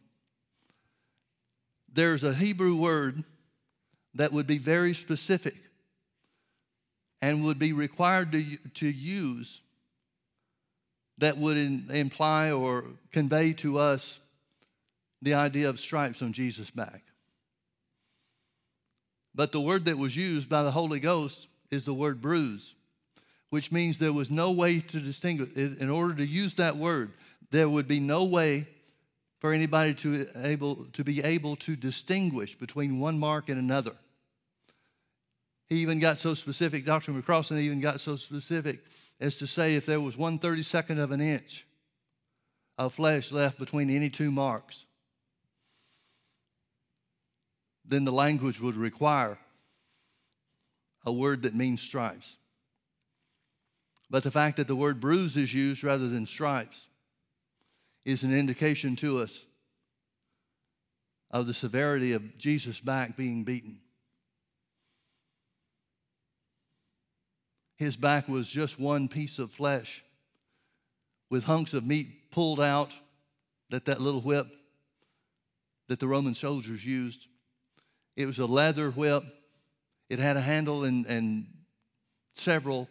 [1.92, 3.24] There's a Hebrew word
[4.14, 5.56] that would be very specific
[7.22, 9.62] and would be required to, to use
[11.20, 14.20] that would in, imply or convey to us
[15.22, 17.04] the idea of stripes on Jesus' back.
[19.36, 22.74] But the word that was used by the Holy Ghost is the word bruise,
[23.50, 25.56] which means there was no way to distinguish.
[25.56, 27.12] In order to use that word,
[27.52, 28.68] there would be no way
[29.40, 33.94] for anybody to, able, to be able to distinguish between one mark and another.
[35.68, 37.12] He even got so specific, Dr.
[37.12, 38.84] McCrossan even got so specific
[39.20, 41.66] as to say if there was one thirty second of an inch
[42.78, 44.86] of flesh left between any two marks,
[47.86, 49.38] then the language would require
[51.06, 52.36] a word that means stripes.
[54.10, 56.88] But the fact that the word bruise is used rather than stripes
[58.06, 59.46] is an indication to us
[61.32, 63.80] of the severity of Jesus' back being beaten.
[67.80, 70.04] His back was just one piece of flesh
[71.30, 72.92] with hunks of meat pulled out
[73.70, 74.48] that that little whip
[75.88, 77.26] that the Roman soldiers used.
[78.18, 79.24] It was a leather whip.
[80.10, 81.48] It had a handle and, and
[82.34, 82.90] several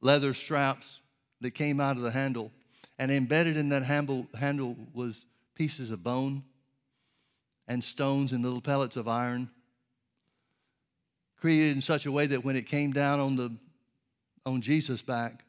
[0.00, 1.00] leather straps
[1.42, 2.50] that came out of the handle.
[2.98, 6.44] And embedded in that handle, handle was pieces of bone
[7.68, 9.50] and stones and little pellets of iron
[11.40, 13.50] created in such a way that when it came down on, the,
[14.44, 15.44] on Jesus' back,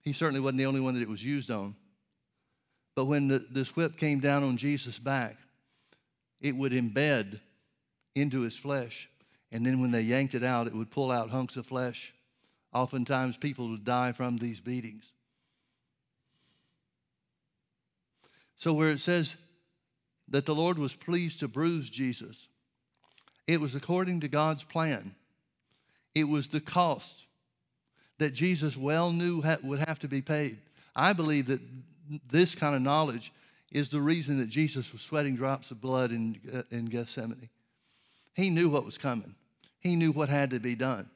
[0.00, 1.76] he certainly wasn't the only one that it was used on.
[2.94, 5.36] But when the, this whip came down on Jesus' back,
[6.40, 7.40] it would embed
[8.14, 9.08] into his flesh.
[9.50, 12.12] And then when they yanked it out, it would pull out hunks of flesh.
[12.72, 15.04] Oftentimes, people would die from these beatings.
[18.56, 19.34] So, where it says
[20.28, 22.48] that the Lord was pleased to bruise Jesus,
[23.46, 25.14] it was according to God's plan.
[26.14, 27.26] It was the cost
[28.18, 30.58] that Jesus well knew would have to be paid.
[30.94, 31.60] I believe that
[32.30, 33.32] this kind of knowledge
[33.70, 37.48] is the reason that Jesus was sweating drops of blood in, uh, in Gethsemane.
[38.34, 39.34] He knew what was coming,
[39.80, 41.08] he knew what had to be done.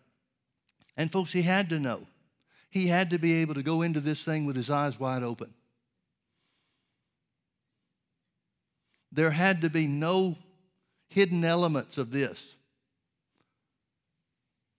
[0.97, 2.07] And, folks, he had to know.
[2.71, 5.53] He had to be able to go into this thing with his eyes wide open.
[9.13, 10.37] There had to be no
[11.09, 12.55] hidden elements of this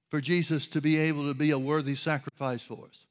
[0.09, 3.03] for Jesus to be able to be a worthy sacrifice for us.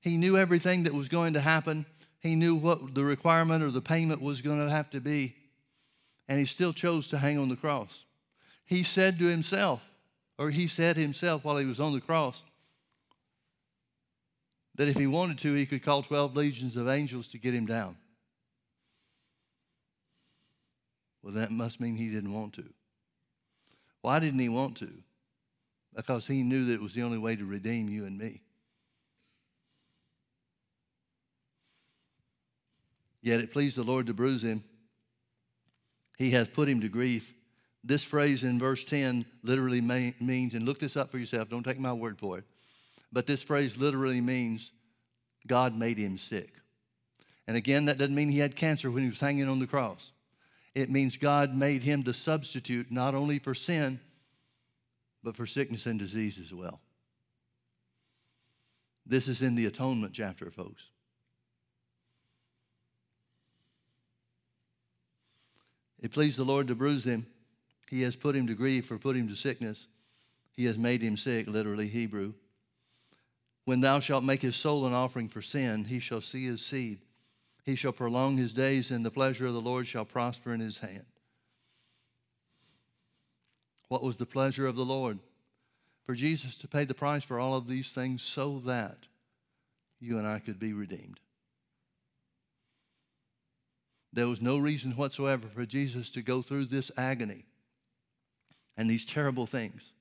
[0.00, 1.86] He knew everything that was going to happen.
[2.20, 5.36] He knew what the requirement or the payment was going to have to be.
[6.28, 8.04] And he still chose to hang on the cross.
[8.64, 9.82] He said to himself,
[10.38, 12.42] or he said himself while he was on the cross,
[14.74, 17.66] that if he wanted to, he could call 12 legions of angels to get him
[17.66, 17.96] down.
[21.22, 22.64] Well, that must mean he didn't want to.
[24.00, 24.90] Why didn't he want to?
[25.94, 28.42] Because he knew that it was the only way to redeem you and me.
[33.20, 34.64] Yet it pleased the Lord to bruise him.
[36.18, 37.32] He hath put him to grief.
[37.84, 41.80] This phrase in verse 10 literally means, and look this up for yourself, don't take
[41.80, 42.44] my word for it,
[43.12, 44.70] but this phrase literally means
[45.48, 46.54] God made him sick.
[47.48, 50.11] And again, that doesn't mean he had cancer when he was hanging on the cross.
[50.74, 54.00] It means God made him the substitute not only for sin,
[55.22, 56.80] but for sickness and disease as well.
[59.04, 60.82] This is in the atonement chapter, folks.
[66.00, 67.26] It pleased the Lord to bruise him.
[67.88, 69.86] He has put him to grief or put him to sickness.
[70.52, 72.32] He has made him sick, literally Hebrew.
[73.64, 76.98] When thou shalt make his soul an offering for sin, he shall see his seed.
[77.64, 80.78] He shall prolong his days, and the pleasure of the Lord shall prosper in his
[80.78, 81.06] hand.
[83.88, 85.18] What was the pleasure of the Lord?
[86.04, 89.06] For Jesus to pay the price for all of these things so that
[90.00, 91.20] you and I could be redeemed.
[94.12, 97.44] There was no reason whatsoever for Jesus to go through this agony
[98.76, 99.92] and these terrible things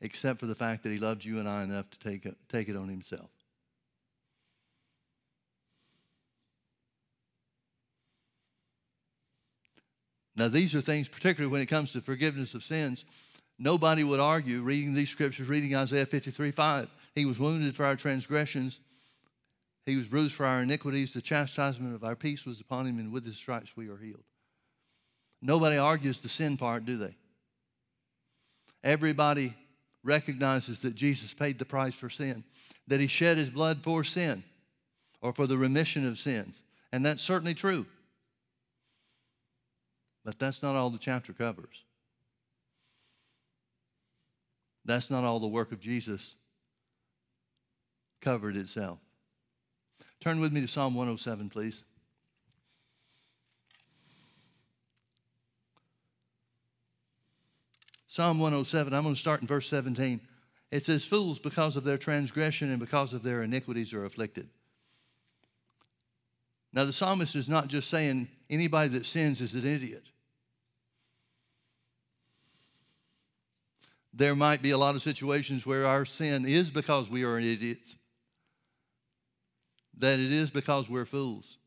[0.00, 2.68] except for the fact that he loved you and I enough to take it, take
[2.68, 3.30] it on himself.
[10.36, 13.04] Now, these are things, particularly when it comes to forgiveness of sins,
[13.58, 16.88] nobody would argue reading these scriptures, reading Isaiah 53 5.
[17.14, 18.80] He was wounded for our transgressions,
[19.86, 21.12] he was bruised for our iniquities.
[21.12, 24.24] The chastisement of our peace was upon him, and with his stripes we are healed.
[25.42, 27.14] Nobody argues the sin part, do they?
[28.82, 29.54] Everybody
[30.02, 32.44] recognizes that Jesus paid the price for sin,
[32.86, 34.42] that he shed his blood for sin
[35.20, 36.54] or for the remission of sins.
[36.92, 37.86] And that's certainly true.
[40.24, 41.84] But that's not all the chapter covers.
[44.84, 46.34] That's not all the work of Jesus
[48.20, 48.98] covered itself.
[50.20, 51.82] Turn with me to Psalm 107, please.
[58.06, 60.20] Psalm 107, I'm going to start in verse 17.
[60.70, 64.48] It says, Fools, because of their transgression and because of their iniquities, are afflicted.
[66.72, 70.04] Now, the psalmist is not just saying anybody that sins is an idiot.
[74.16, 77.96] There might be a lot of situations where our sin is because we are idiots
[79.98, 81.58] that it is because we're fools.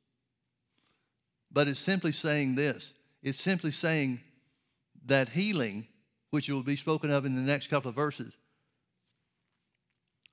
[1.51, 4.21] But it's simply saying this it's simply saying
[5.05, 5.87] that healing,
[6.31, 8.33] which will be spoken of in the next couple of verses,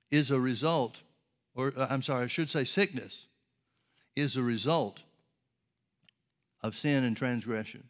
[0.09, 1.01] is a result,
[1.53, 3.27] or uh, I'm sorry, I should say sickness,
[4.15, 5.01] is a result
[6.61, 7.89] of sin and transgression.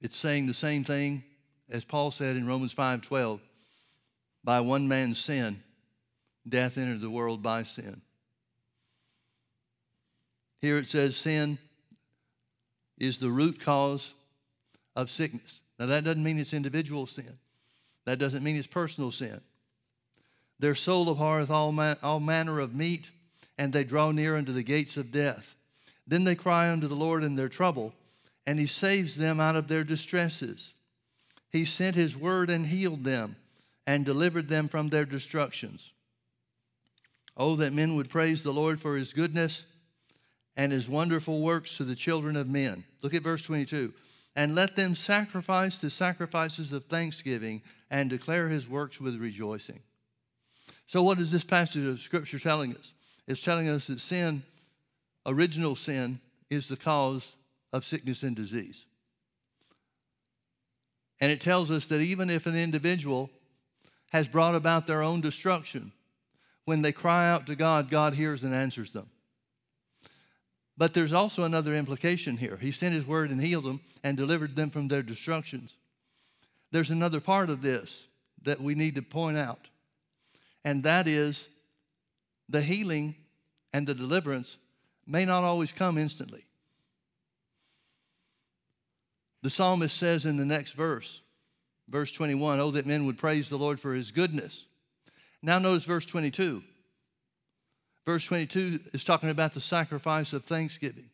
[0.00, 1.24] It's saying the same thing
[1.70, 3.40] as Paul said in Romans 5:12,
[4.42, 5.62] by one man's sin
[6.48, 8.00] death entered the world by sin.
[10.60, 11.58] Here it says sin
[12.98, 14.12] is the root cause
[14.96, 15.60] of sickness.
[15.78, 17.38] Now, that doesn't mean it's individual sin,
[18.04, 19.40] that doesn't mean it's personal sin.
[20.58, 23.10] Their soul abhorreth all, man, all manner of meat,
[23.56, 25.54] and they draw near unto the gates of death.
[26.06, 27.94] Then they cry unto the Lord in their trouble,
[28.46, 30.74] and he saves them out of their distresses.
[31.52, 33.36] He sent his word and healed them,
[33.86, 35.90] and delivered them from their destructions.
[37.36, 39.64] Oh, that men would praise the Lord for his goodness
[40.56, 42.84] and his wonderful works to the children of men.
[43.02, 43.92] Look at verse 22.
[44.36, 49.80] And let them sacrifice the sacrifices of thanksgiving and declare his works with rejoicing.
[50.86, 52.92] So, what is this passage of Scripture telling us?
[53.26, 54.42] It's telling us that sin,
[55.26, 57.34] original sin, is the cause
[57.72, 58.84] of sickness and disease.
[61.20, 63.30] And it tells us that even if an individual
[64.12, 65.92] has brought about their own destruction,
[66.64, 69.08] when they cry out to God, God hears and answers them.
[70.76, 72.56] But there's also another implication here.
[72.56, 75.74] He sent his word and healed them and delivered them from their destructions.
[76.72, 78.04] There's another part of this
[78.44, 79.68] that we need to point out,
[80.64, 81.48] and that is
[82.48, 83.14] the healing
[83.72, 84.56] and the deliverance
[85.06, 86.44] may not always come instantly.
[89.42, 91.20] The psalmist says in the next verse,
[91.88, 94.64] verse 21, Oh, that men would praise the Lord for his goodness
[95.42, 96.62] now, notice verse 22.
[98.04, 101.10] Verse 22 is talking about the sacrifice of thanksgiving.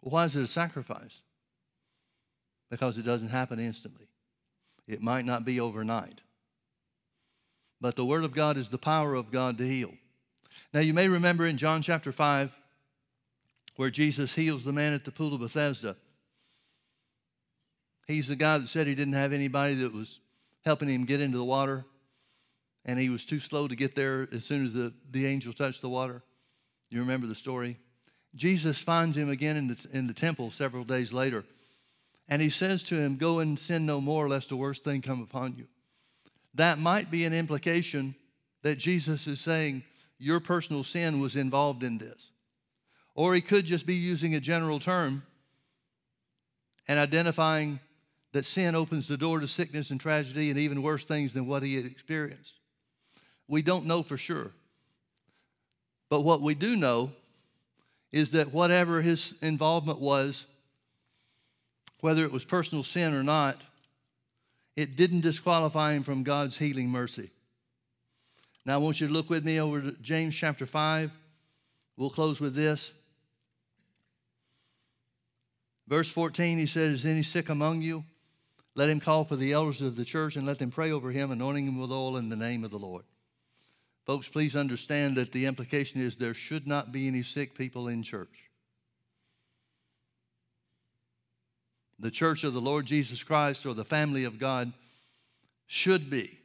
[0.00, 1.20] Why is it a sacrifice?
[2.70, 4.08] Because it doesn't happen instantly,
[4.86, 6.20] it might not be overnight.
[7.80, 9.92] But the Word of God is the power of God to heal.
[10.74, 12.52] Now, you may remember in John chapter 5,
[13.76, 15.96] where Jesus heals the man at the pool of Bethesda.
[18.08, 20.18] He's the guy that said he didn't have anybody that was
[20.64, 21.84] helping him get into the water
[22.88, 25.82] and he was too slow to get there as soon as the, the angel touched
[25.82, 26.22] the water.
[26.88, 27.76] You remember the story?
[28.34, 31.44] Jesus finds him again in the, in the temple several days later,
[32.28, 35.22] and he says to him, Go and sin no more, lest a worse thing come
[35.22, 35.66] upon you.
[36.54, 38.14] That might be an implication
[38.62, 39.82] that Jesus is saying
[40.18, 42.30] your personal sin was involved in this.
[43.14, 45.24] Or he could just be using a general term
[46.86, 47.80] and identifying
[48.32, 51.62] that sin opens the door to sickness and tragedy and even worse things than what
[51.62, 52.54] he had experienced.
[53.46, 54.52] We don't know for sure.
[56.10, 57.12] But what we do know
[58.12, 60.46] is that whatever his involvement was,
[62.00, 63.60] whether it was personal sin or not,
[64.76, 67.30] it didn't disqualify him from God's healing mercy.
[68.64, 71.10] Now, I want you to look with me over to James chapter 5.
[71.96, 72.92] We'll close with this.
[75.88, 78.04] Verse 14, he says, Is any sick among you?
[78.78, 81.32] Let him call for the elders of the church and let them pray over him,
[81.32, 83.02] anointing him with oil in the name of the Lord.
[84.06, 88.04] Folks, please understand that the implication is there should not be any sick people in
[88.04, 88.48] church.
[91.98, 94.72] The church of the Lord Jesus Christ or the family of God
[95.66, 96.38] should be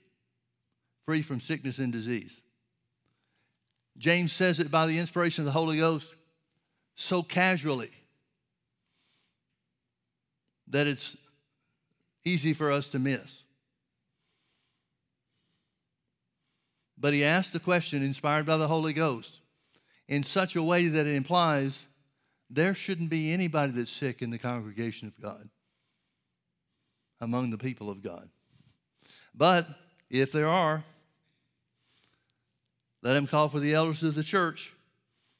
[1.05, 2.41] free from sickness and disease.
[3.99, 6.15] James says it by the inspiration of the Holy Ghost
[6.95, 7.91] so casually
[10.69, 11.15] that it's
[12.25, 13.43] easy for us to miss.
[16.97, 19.39] But he asked the question, inspired by the Holy Ghost,
[20.07, 21.85] in such a way that it implies
[22.49, 25.49] there shouldn't be anybody that's sick in the congregation of God,
[27.19, 28.29] among the people of God.
[29.35, 29.67] But
[30.09, 30.83] if there are,
[33.01, 34.71] let him call for the elders of the church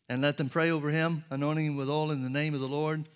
[0.09, 2.67] and let them pray over him, anointing him with oil in the name of the
[2.67, 3.07] Lord.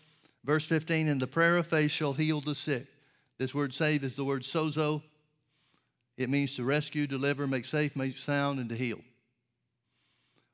[0.46, 2.88] Verse 15, and the prayer of faith shall heal the sick.
[3.38, 5.02] This word save is the word sozo.
[6.18, 9.00] It means to rescue, deliver, make safe, make sound, and to heal.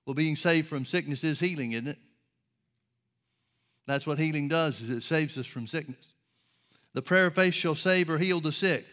[0.05, 1.97] Well, being saved from sickness is healing, isn't it?
[3.85, 6.13] That's what healing does, is it saves us from sickness.
[6.93, 8.85] The prayer of faith shall save or heal the sick,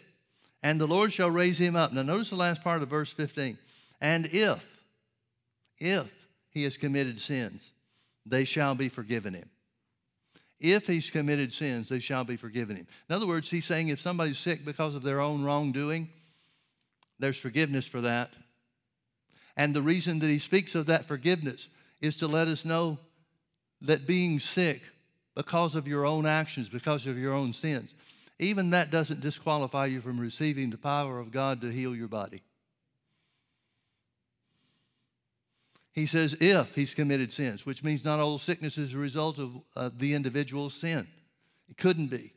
[0.63, 1.93] and the Lord shall raise him up.
[1.93, 3.59] Now notice the last part of verse 15.
[4.01, 4.67] And if,
[5.79, 6.11] if
[6.51, 7.71] he has committed sins,
[8.25, 9.51] they shall be forgiven him.
[10.61, 12.87] If he's committed sins, they shall be forgiven him.
[13.09, 16.11] In other words, he's saying if somebody's sick because of their own wrongdoing,
[17.19, 18.31] there's forgiveness for that.
[19.57, 21.69] And the reason that he speaks of that forgiveness
[22.01, 22.99] is to let us know
[23.83, 24.83] that being sick
[25.35, 27.95] because of your own actions, because of your own sins,
[28.39, 32.43] even that doesn't disqualify you from receiving the power of God to heal your body.
[35.93, 39.53] He says, if he's committed sins, which means not all sickness is a result of
[39.77, 41.09] uh, the individual's sin.
[41.69, 42.33] It couldn't be.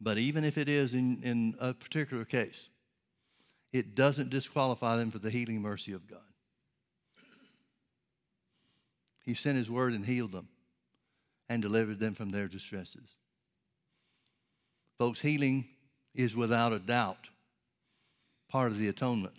[0.00, 2.68] But even if it is in, in a particular case,
[3.72, 6.20] it doesn't disqualify them for the healing mercy of God.
[9.24, 10.48] He sent his word and healed them
[11.48, 13.08] and delivered them from their distresses.
[14.98, 15.66] Folks, healing
[16.14, 17.28] is without a doubt
[18.48, 19.34] part of the atonement.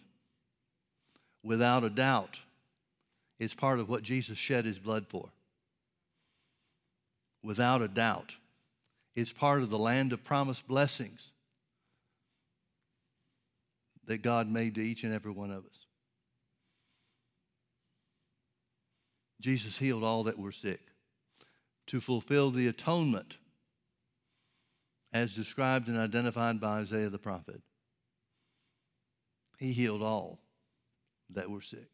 [1.44, 2.40] Without a doubt,
[3.40, 5.30] it's part of what Jesus shed his blood for.
[7.44, 8.36] Without a doubt.
[9.16, 11.32] It's part of the land of promised blessings
[14.06, 15.86] that God made to each and every one of us.
[19.42, 20.80] Jesus healed all that were sick
[21.88, 23.36] to fulfill the atonement
[25.14, 27.62] as described and identified by Isaiah the prophet.
[29.58, 30.40] He healed all
[31.32, 31.90] that were sick.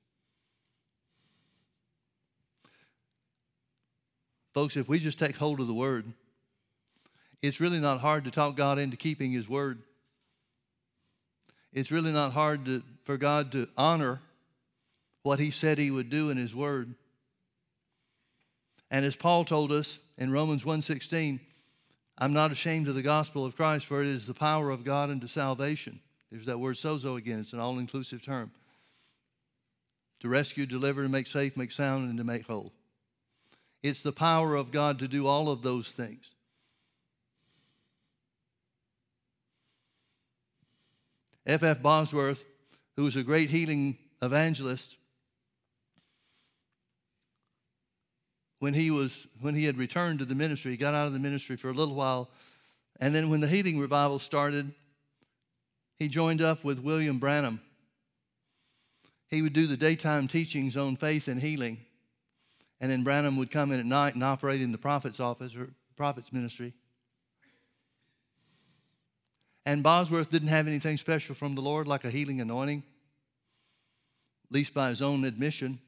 [4.54, 6.06] Folks, if we just take hold of the word,
[7.42, 9.80] it's really not hard to talk God into keeping his word.
[11.74, 14.22] It's really not hard to, for God to honor
[15.24, 16.94] what he said he would do in his word.
[18.92, 21.40] And as Paul told us in Romans 1:16,
[22.18, 25.10] I'm not ashamed of the gospel of Christ, for it is the power of God
[25.10, 26.00] unto salvation.
[26.32, 27.40] There's that word sozo again.
[27.40, 28.52] It's an all-inclusive term.
[30.20, 32.72] To rescue, deliver, to make safe, make sound, and to make whole.
[33.84, 36.26] It's the power of God to do all of those things.
[41.46, 41.62] F.
[41.62, 41.82] F.
[41.82, 42.46] Bosworth,
[42.96, 44.96] who was a great healing evangelist,
[48.60, 51.20] when he was when he had returned to the ministry, he got out of the
[51.20, 52.30] ministry for a little while,
[53.02, 54.74] and then when the healing revival started,
[56.00, 57.60] he joined up with William Branham.
[59.28, 61.80] He would do the daytime teachings on faith and healing.
[62.84, 65.70] And then Branham would come in at night and operate in the prophet's office or
[65.96, 66.74] prophet's ministry.
[69.66, 72.84] And Bosworth didn't have anything special from the Lord, like a healing anointing,
[74.50, 75.80] at least by his own admission.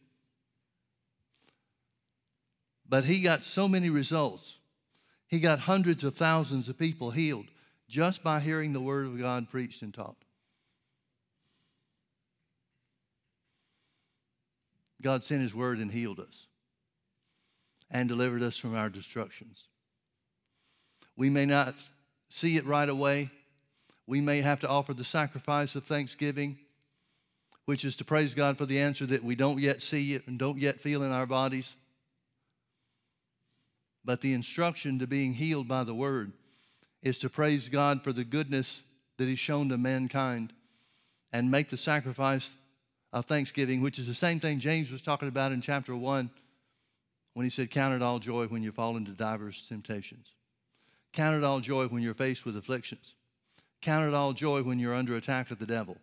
[2.87, 4.55] But he got so many results.
[5.27, 7.47] He got hundreds of thousands of people healed
[7.89, 10.15] just by hearing the word of God preached and taught.
[15.01, 16.47] God sent his word and healed us
[17.89, 19.63] and delivered us from our destructions.
[21.15, 21.75] We may not
[22.29, 23.31] see it right away.
[24.07, 26.57] We may have to offer the sacrifice of thanksgiving,
[27.65, 30.37] which is to praise God for the answer that we don't yet see it and
[30.37, 31.75] don't yet feel in our bodies.
[34.03, 36.31] But the instruction to being healed by the word
[37.01, 38.81] is to praise God for the goodness
[39.17, 40.53] that He's shown to mankind
[41.31, 42.55] and make the sacrifice
[43.13, 46.29] of thanksgiving, which is the same thing James was talking about in chapter 1
[47.35, 50.29] when he said, Count it all joy when you fall into divers temptations.
[51.13, 53.13] Count it all joy when you're faced with afflictions.
[53.81, 55.97] Count it all joy when you're under attack of the devil.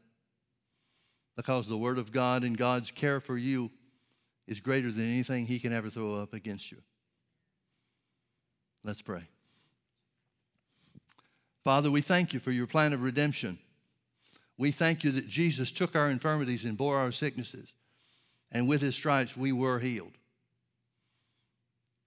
[1.34, 3.70] Because the Word of God and God's care for you
[4.46, 6.78] is greater than anything He can ever throw up against you.
[8.84, 9.22] Let's pray.
[11.64, 13.58] Father, we thank you for your plan of redemption.
[14.58, 17.72] We thank you that Jesus took our infirmities and bore our sicknesses,
[18.50, 20.12] and with his stripes we were healed.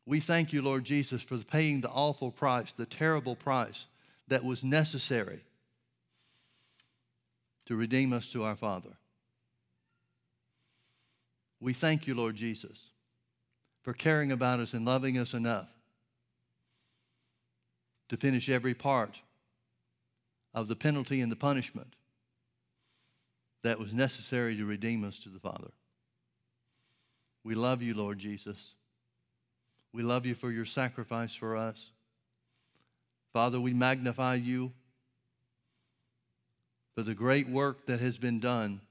[0.05, 3.87] We thank you, Lord Jesus, for paying the awful price, the terrible price
[4.27, 5.41] that was necessary
[7.65, 8.97] to redeem us to our Father.
[11.59, 12.91] We thank you, Lord Jesus,
[13.81, 15.69] for caring about us and loving us enough
[18.09, 19.19] to finish every part
[20.53, 21.95] of the penalty and the punishment
[23.63, 25.71] that was necessary to redeem us to the Father.
[27.43, 28.75] We love you, Lord Jesus.
[29.95, 31.91] We love you for your sacrifice for us.
[33.31, 34.73] Father, we magnify you
[36.95, 38.81] for the great work that has been done.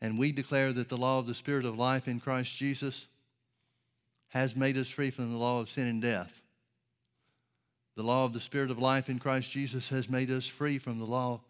[0.00, 3.08] And we declare that the law of the Spirit of life in Christ Jesus
[4.28, 6.42] has made us free from the law of sin and death.
[7.96, 11.00] The law of the Spirit of life in Christ Jesus has made us free from
[11.00, 11.40] the law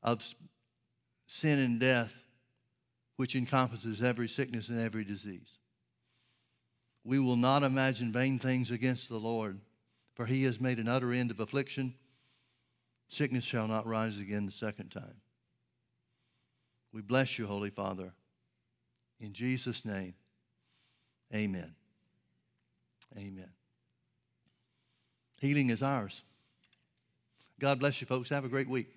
[0.00, 0.24] of
[1.26, 2.14] sin and death,
[3.16, 5.58] which encompasses every sickness and every disease.
[7.06, 9.60] We will not imagine vain things against the Lord,
[10.14, 11.94] for he has made an utter end of affliction.
[13.08, 15.20] Sickness shall not rise again the second time.
[16.92, 18.12] We bless you, Holy Father.
[19.20, 20.14] In Jesus' name,
[21.32, 21.76] amen.
[23.16, 23.50] Amen.
[25.40, 26.22] Healing is ours.
[27.60, 28.30] God bless you, folks.
[28.30, 28.88] Have a great week.